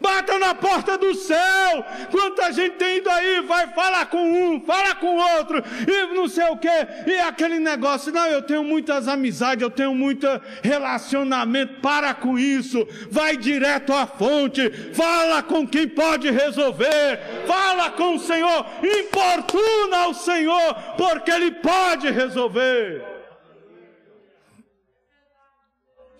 Bata 0.00 0.38
na 0.38 0.54
porta 0.54 0.96
do 0.96 1.12
céu. 1.12 1.84
Quanta 2.10 2.52
gente 2.52 2.76
tem 2.76 2.98
ido 2.98 3.10
aí, 3.10 3.40
vai 3.40 3.66
falar 3.68 4.06
com 4.06 4.22
um, 4.22 4.60
fala 4.60 4.94
com 4.94 5.16
outro, 5.16 5.60
e 5.86 6.14
não 6.14 6.28
sei 6.28 6.44
o 6.44 6.56
que, 6.56 6.68
e 7.06 7.18
aquele 7.18 7.58
negócio. 7.58 8.12
Não, 8.12 8.26
eu 8.26 8.40
tenho 8.42 8.62
muitas 8.62 9.08
amizades, 9.08 9.60
eu 9.60 9.70
tenho 9.70 9.94
muito 9.94 10.26
relacionamento. 10.62 11.80
Para 11.80 12.14
com 12.14 12.38
isso, 12.38 12.86
vai 13.10 13.36
direto 13.36 13.92
à 13.92 14.06
fonte, 14.06 14.70
fala 14.94 15.42
com 15.42 15.66
quem 15.66 15.88
pode 15.88 16.30
resolver, 16.30 17.18
fala 17.46 17.90
com 17.90 18.14
o 18.14 18.20
Senhor, 18.20 18.66
importuna 18.82 20.08
o 20.08 20.14
Senhor, 20.14 20.74
porque 20.96 21.30
Ele 21.30 21.50
pode 21.50 22.08
resolver. 22.08 23.04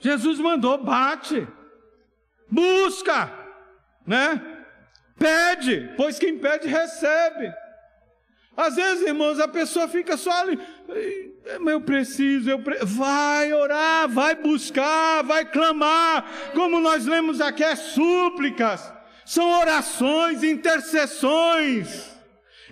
Jesus 0.01 0.41
mandou, 0.41 0.79
bate, 0.79 1.47
busca 2.51 3.38
né? 4.09 4.40
Pede, 5.18 5.92
pois 5.97 6.18
quem 6.18 6.38
pede 6.38 6.66
recebe. 6.66 7.53
Às 8.57 8.75
vezes, 8.75 9.07
irmãos, 9.07 9.38
a 9.38 9.47
pessoa 9.47 9.87
fica 9.87 10.16
só 10.16 10.33
ali, 10.33 10.59
eu 11.64 11.81
preciso, 11.81 12.51
eu 12.51 12.59
pre... 12.59 12.79
vai 12.83 13.53
orar, 13.53 14.09
vai 14.09 14.35
buscar, 14.35 15.23
vai 15.23 15.44
clamar, 15.44 16.25
como 16.55 16.81
nós 16.81 17.07
lemos 17.07 17.40
aqui, 17.40 17.62
é 17.62 17.77
súplicas, 17.77 18.92
são 19.25 19.49
orações, 19.61 20.42
intercessões. 20.42 22.16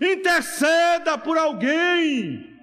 Interceda 0.01 1.17
por 1.17 1.39
alguém 1.39 2.56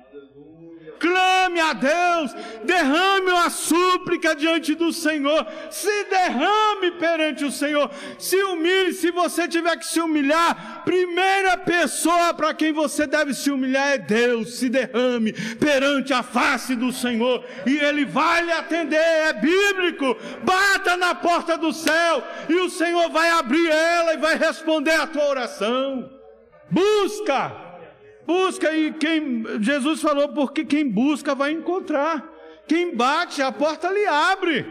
clame 1.04 1.60
a 1.60 1.74
Deus, 1.74 2.34
derrame 2.63 3.30
uma 3.30 3.50
súplica 3.50 4.34
diante 4.34 4.74
do 4.74 4.94
Senhor, 4.94 5.46
se 5.70 6.06
derrame 6.06 6.92
perante 6.92 7.44
o 7.44 7.52
Senhor, 7.52 7.92
se 8.18 8.42
humilhe, 8.42 8.94
se 8.94 9.12
você 9.12 9.46
tiver 9.46 9.76
que 9.76 9.86
se 9.86 10.00
humilhar, 10.00 10.84
primeira 10.86 11.58
pessoa 11.58 12.34
para 12.34 12.54
quem 12.54 12.72
você 12.72 13.06
deve 13.06 13.34
se 13.34 13.52
humilhar 13.52 13.89
é 13.89 13.98
Deus, 13.98 14.56
se 14.56 14.70
derrame 14.70 15.34
perante 15.60 16.13
a 16.13 16.24
face 16.24 16.74
do 16.74 16.94
Senhor, 16.94 17.44
e 17.66 17.78
Ele 17.78 18.06
vai 18.06 18.42
lhe 18.44 18.54
atender, 18.54 18.96
é 18.96 19.34
bíblico, 19.34 20.16
bata 20.42 20.96
na 20.96 21.13
porta 21.13 21.58
do 21.58 21.74
céu, 21.74 22.24
e 22.48 22.56
o 22.56 22.70
Senhor 22.70 23.10
vai 23.10 23.30
abrir 23.30 23.70
ela 23.70 24.13
e 24.13 24.18
vai 24.18 24.38
responder 24.38 24.94
a 24.94 25.08
tua 25.08 25.28
oração, 25.28 26.10
busca, 26.72 27.62
Busca 28.26 28.72
e 28.76 28.94
quem 28.94 29.44
Jesus 29.62 30.02
falou, 30.02 30.30
porque 30.30 30.64
quem 30.64 30.90
busca 30.90 31.36
vai 31.36 31.52
encontrar. 31.52 32.32
Quem 32.68 32.96
bate, 32.96 33.42
a 33.42 33.52
porta 33.52 33.90
lhe 33.90 34.06
abre. 34.06 34.66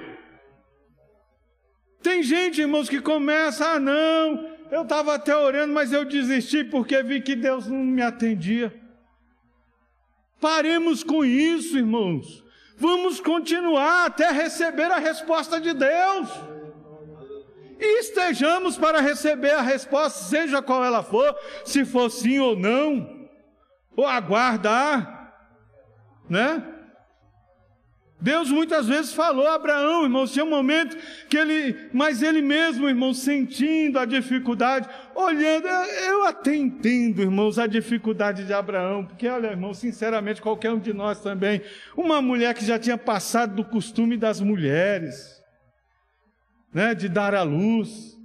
Tem 2.03 2.23
gente, 2.23 2.61
irmãos, 2.61 2.89
que 2.89 3.01
começa, 3.01 3.73
ah, 3.73 3.79
não, 3.79 4.51
eu 4.71 4.83
estava 4.83 5.15
até 5.15 5.37
orando, 5.37 5.73
mas 5.73 5.93
eu 5.93 6.05
desisti 6.05 6.65
porque 6.65 7.03
vi 7.03 7.21
que 7.21 7.37
Deus 7.37 7.69
não 7.69 7.79
me 7.79 8.03
atendia. 8.03 8.75
Paremos 10.41 11.05
com 11.05 11.25
isso, 11.25 11.77
irmãos. 11.77 12.43
Vamos 12.77 13.21
continuar 13.21 14.07
até 14.07 14.31
receber 14.31 14.91
a 14.91 14.99
resposta 14.99 15.61
de 15.61 15.73
Deus. 15.75 16.29
E 17.79 18.01
estejamos 18.01 18.79
para 18.79 19.01
receber 19.01 19.53
a 19.53 19.61
resposta, 19.61 20.19
seja 20.25 20.63
qual 20.63 20.85
ela 20.85 21.03
for, 21.03 21.37
se 21.65 21.85
for 21.85 22.11
sim 22.11 22.39
ou 22.39 22.57
não 22.57 23.12
ou 23.97 24.07
aguardar, 24.07 25.35
né? 26.29 26.73
Deus 28.23 28.51
muitas 28.51 28.87
vezes 28.87 29.13
falou 29.13 29.49
a 29.49 29.57
Abraão, 29.57 30.05
irmão, 30.05 30.29
tinha 30.29 30.45
um 30.45 30.49
momento 30.49 30.97
que 31.29 31.37
ele, 31.37 31.91
mas 31.93 32.23
ele 32.23 32.41
mesmo, 32.41 32.89
irmão, 32.89 33.13
sentindo 33.13 33.99
a 33.99 34.05
dificuldade, 34.05 34.89
olhando, 35.13 35.67
eu 35.67 36.25
até 36.25 36.55
entendo, 36.55 37.21
irmãos, 37.21 37.59
a 37.59 37.67
dificuldade 37.67 38.47
de 38.47 38.53
Abraão, 38.53 39.05
porque, 39.05 39.27
olha, 39.27 39.49
irmão, 39.49 39.75
sinceramente, 39.75 40.41
qualquer 40.41 40.71
um 40.71 40.79
de 40.79 40.93
nós 40.93 41.21
também, 41.21 41.63
uma 41.97 42.23
mulher 42.23 42.55
que 42.55 42.65
já 42.65 42.79
tinha 42.79 42.97
passado 42.97 43.57
do 43.57 43.65
costume 43.65 44.17
das 44.17 44.41
mulheres, 44.41 45.43
né, 46.73 46.95
de 46.95 47.09
dar 47.09 47.35
à 47.35 47.43
luz, 47.43 48.17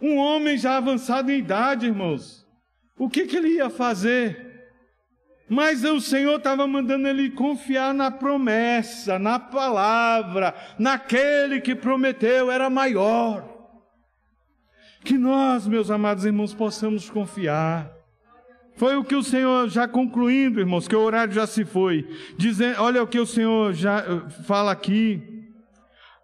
um 0.00 0.18
homem 0.18 0.56
já 0.56 0.76
avançado 0.76 1.32
em 1.32 1.38
idade, 1.38 1.86
irmãos, 1.86 2.46
o 2.96 3.10
que, 3.10 3.26
que 3.26 3.36
ele 3.36 3.56
ia 3.56 3.68
fazer? 3.68 4.43
Mas 5.48 5.84
o 5.84 6.00
Senhor 6.00 6.36
estava 6.36 6.66
mandando 6.66 7.06
ele 7.06 7.30
confiar 7.30 7.92
na 7.92 8.10
promessa, 8.10 9.18
na 9.18 9.38
palavra, 9.38 10.54
naquele 10.78 11.60
que 11.60 11.74
prometeu, 11.74 12.50
era 12.50 12.70
maior. 12.70 13.52
Que 15.04 15.18
nós, 15.18 15.66
meus 15.66 15.90
amados 15.90 16.24
irmãos, 16.24 16.54
possamos 16.54 17.10
confiar. 17.10 17.94
Foi 18.76 18.96
o 18.96 19.04
que 19.04 19.14
o 19.14 19.22
Senhor, 19.22 19.68
já 19.68 19.86
concluindo, 19.86 20.58
irmãos, 20.58 20.88
que 20.88 20.96
o 20.96 21.00
horário 21.00 21.32
já 21.32 21.46
se 21.46 21.64
foi, 21.64 22.08
dizendo, 22.36 22.80
olha 22.80 23.02
o 23.02 23.06
que 23.06 23.20
o 23.20 23.26
Senhor 23.26 23.72
já 23.72 24.00
eh, 24.00 24.30
fala 24.44 24.72
aqui, 24.72 25.22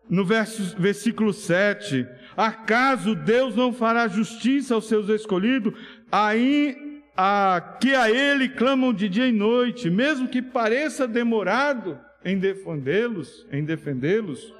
no 0.08 0.24
verso, 0.24 0.74
versículo 0.76 1.32
7. 1.32 2.04
Acaso 2.36 3.14
Deus 3.14 3.54
não 3.54 3.72
fará 3.72 4.08
justiça 4.08 4.74
aos 4.74 4.88
seus 4.88 5.08
escolhidos, 5.08 5.74
aí, 6.10 6.89
a, 7.16 7.76
que 7.80 7.94
a 7.94 8.10
Ele 8.10 8.48
clamam 8.48 8.92
de 8.92 9.08
dia 9.08 9.26
e 9.26 9.32
noite, 9.32 9.90
mesmo 9.90 10.28
que 10.28 10.40
pareça 10.40 11.06
demorado 11.06 11.98
em 12.24 12.38
defendê-los, 12.38 13.46
em 13.52 13.64
defendê-los? 13.64 14.54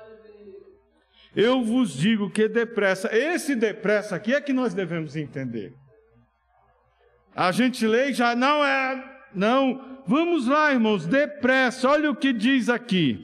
Eu 1.35 1.63
vos 1.63 1.93
digo 1.93 2.31
que 2.31 2.49
depressa, 2.49 3.09
esse 3.17 3.55
depressa 3.55 4.17
aqui 4.17 4.35
é 4.35 4.41
que 4.41 4.53
nós 4.53 4.75
devemos 4.75 5.15
entender. 5.15 5.73
A 7.35 7.53
gente 7.53 7.87
lê 7.87 8.13
já 8.13 8.35
não 8.35 8.65
é. 8.65 9.21
Não, 9.33 10.03
vamos 10.07 10.49
lá, 10.49 10.73
irmãos, 10.73 11.07
depressa, 11.07 11.89
olha 11.89 12.11
o 12.11 12.17
que 12.17 12.33
diz 12.33 12.69
aqui. 12.69 13.23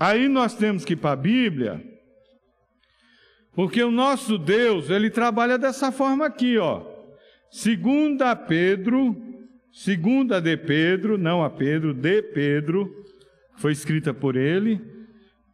Aí 0.00 0.26
nós 0.26 0.54
temos 0.54 0.84
que 0.84 0.94
ir 0.94 0.96
para 0.96 1.12
a 1.12 1.16
Bíblia, 1.16 1.84
porque 3.54 3.82
o 3.82 3.90
nosso 3.90 4.38
Deus, 4.38 4.90
ele 4.90 5.10
trabalha 5.10 5.58
dessa 5.58 5.92
forma 5.92 6.26
aqui, 6.26 6.58
ó. 6.58 6.93
Segunda 7.54 8.34
Pedro, 8.34 9.16
segunda 9.70 10.40
de 10.40 10.56
Pedro, 10.56 11.16
não 11.16 11.44
a 11.44 11.48
Pedro, 11.48 11.94
de 11.94 12.20
Pedro, 12.20 13.04
foi 13.56 13.70
escrita 13.70 14.12
por 14.12 14.34
ele, 14.34 14.80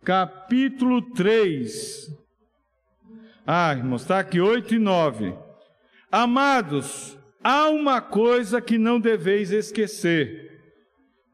capítulo 0.03 1.03
3. 1.13 2.11
Ah, 3.47 3.75
irmãos, 3.77 4.01
está 4.01 4.19
aqui 4.19 4.41
8 4.41 4.77
e 4.77 4.79
9. 4.79 5.35
Amados, 6.11 7.19
Há 7.43 7.71
uma 7.71 8.03
coisa 8.03 8.61
que 8.61 8.77
não 8.77 9.01
deveis 9.01 9.51
esquecer. 9.51 10.51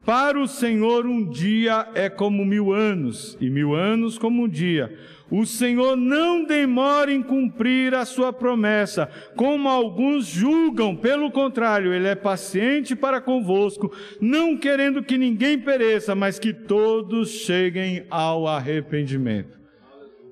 Para 0.05 0.39
o 0.39 0.47
Senhor 0.47 1.05
um 1.05 1.29
dia 1.29 1.89
é 1.93 2.09
como 2.09 2.45
mil 2.45 2.71
anos, 2.71 3.37
e 3.41 3.49
mil 3.49 3.75
anos 3.75 4.17
como 4.17 4.43
um 4.43 4.47
dia. 4.47 4.97
O 5.29 5.45
Senhor 5.45 5.97
não 5.97 6.45
demora 6.45 7.11
em 7.11 7.21
cumprir 7.21 7.93
a 7.93 8.05
sua 8.05 8.31
promessa, 8.31 9.09
como 9.35 9.67
alguns 9.67 10.25
julgam, 10.25 10.95
pelo 10.95 11.29
contrário, 11.31 11.93
Ele 11.93 12.07
é 12.07 12.15
paciente 12.15 12.95
para 12.95 13.19
convosco, 13.19 13.93
não 14.21 14.55
querendo 14.55 15.03
que 15.03 15.17
ninguém 15.17 15.59
pereça, 15.59 16.15
mas 16.15 16.39
que 16.39 16.53
todos 16.53 17.29
cheguem 17.29 18.05
ao 18.09 18.47
arrependimento. 18.47 19.57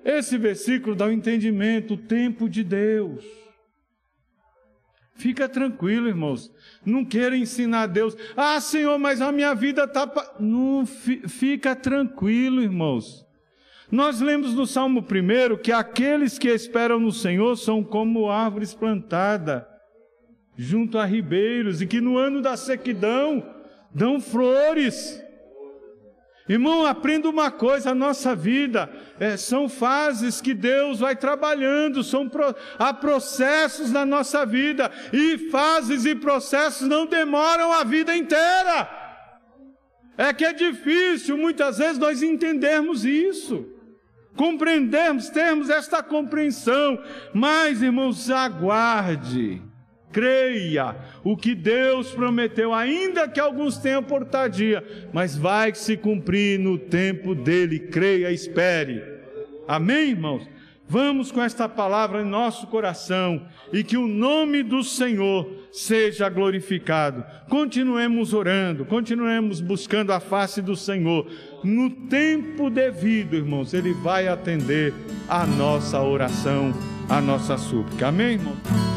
Esse 0.04 0.38
versículo 0.38 0.96
dá 0.96 1.06
o 1.06 1.10
um 1.10 1.12
entendimento, 1.12 1.96
o 1.96 1.98
tempo 1.98 2.48
de 2.48 2.64
Deus. 2.64 3.26
Fica 5.16 5.50
tranquilo, 5.50 6.08
irmãos. 6.08 6.52
Não 6.86 7.04
queira 7.04 7.36
ensinar 7.36 7.84
a 7.84 7.88
Deus. 7.88 8.16
Ah, 8.36 8.60
Senhor, 8.60 8.98
mas 9.00 9.22
a 9.22 9.32
minha 9.32 9.56
vida 9.56 9.86
está. 9.86 10.36
Não, 10.39 10.86
fica 10.86 11.76
tranquilo, 11.76 12.62
irmãos. 12.62 13.24
Nós 13.91 14.19
lemos 14.19 14.53
no 14.53 14.65
Salmo 14.65 15.01
1 15.01 15.57
que 15.57 15.71
aqueles 15.71 16.39
que 16.39 16.49
esperam 16.49 16.99
no 16.99 17.11
Senhor 17.11 17.55
são 17.55 17.83
como 17.83 18.29
árvores 18.29 18.73
plantadas 18.73 19.63
junto 20.57 20.97
a 20.97 21.05
ribeiros 21.05 21.81
e 21.81 21.88
que 21.88 22.01
no 22.01 22.17
ano 22.17 22.41
da 22.41 22.57
sequidão 22.57 23.45
dão 23.93 24.19
flores. 24.19 25.21
Irmão, 26.47 26.86
aprenda 26.86 27.29
uma 27.29 27.51
coisa: 27.51 27.91
a 27.91 27.95
nossa 27.95 28.36
vida 28.36 28.89
é, 29.19 29.36
são 29.36 29.67
fases 29.67 30.41
que 30.41 30.53
Deus 30.53 30.99
vai 30.99 31.15
trabalhando, 31.15 32.03
são 32.03 32.29
pro, 32.29 32.55
há 32.77 32.93
processos 32.93 33.91
na 33.91 34.05
nossa 34.05 34.45
vida, 34.45 34.91
e 35.11 35.38
fases 35.49 36.05
e 36.05 36.15
processos 36.15 36.88
não 36.88 37.05
demoram 37.05 37.71
a 37.73 37.83
vida 37.83 38.15
inteira. 38.15 38.89
É 40.17 40.31
que 40.31 40.45
é 40.45 40.53
difícil 40.53 41.38
muitas 41.38 41.77
vezes 41.79 41.97
nós 41.97 42.21
entendermos 42.21 43.03
isso, 43.03 43.74
compreendermos, 44.36 45.29
termos 45.29 45.69
esta 45.69 46.03
compreensão, 46.03 46.99
mas 47.33 47.81
irmãos, 47.81 48.29
aguarde 48.29 49.61
creia 50.15 50.95
o 51.25 51.36
que 51.36 51.53
Deus 51.53 52.11
prometeu, 52.11 52.73
ainda 52.73 53.27
que 53.27 53.38
alguns 53.38 53.77
tenham 53.77 54.01
por 54.01 54.23
tardia, 54.23 54.81
mas 55.11 55.36
vai 55.36 55.75
se 55.75 55.97
cumprir 55.97 56.57
no 56.57 56.77
tempo 56.77 57.36
dele, 57.36 57.79
creia, 57.79 58.31
espere. 58.31 59.03
Amém, 59.67 60.11
irmãos? 60.11 60.47
Vamos 60.88 61.31
com 61.33 61.41
esta 61.41 61.67
palavra 61.67 62.21
em 62.21 62.25
nosso 62.25 62.67
coração 62.67 63.45
e 63.73 63.83
que 63.83 63.97
o 63.97 64.07
nome 64.07 64.63
do 64.63 64.83
Senhor 64.83 65.51
seja 65.71 66.29
glorificado. 66.29 67.25
Continuemos 67.49 68.33
orando, 68.33 68.86
continuemos 68.86 69.59
buscando 69.59 70.13
a 70.13 70.21
face 70.21 70.61
do 70.61 70.75
Senhor. 70.77 71.27
No 71.66 71.89
tempo 71.89 72.70
devido, 72.70 73.36
irmãos, 73.36 73.74
Ele 73.74 73.91
vai 73.91 74.28
atender 74.28 74.93
a 75.28 75.47
nossa 75.47 75.99
oração, 75.99 76.72
a 77.09 77.20
nossa 77.20 77.57
súplica. 77.57 78.09
Amém, 78.09 78.34
irmãos? 78.34 78.95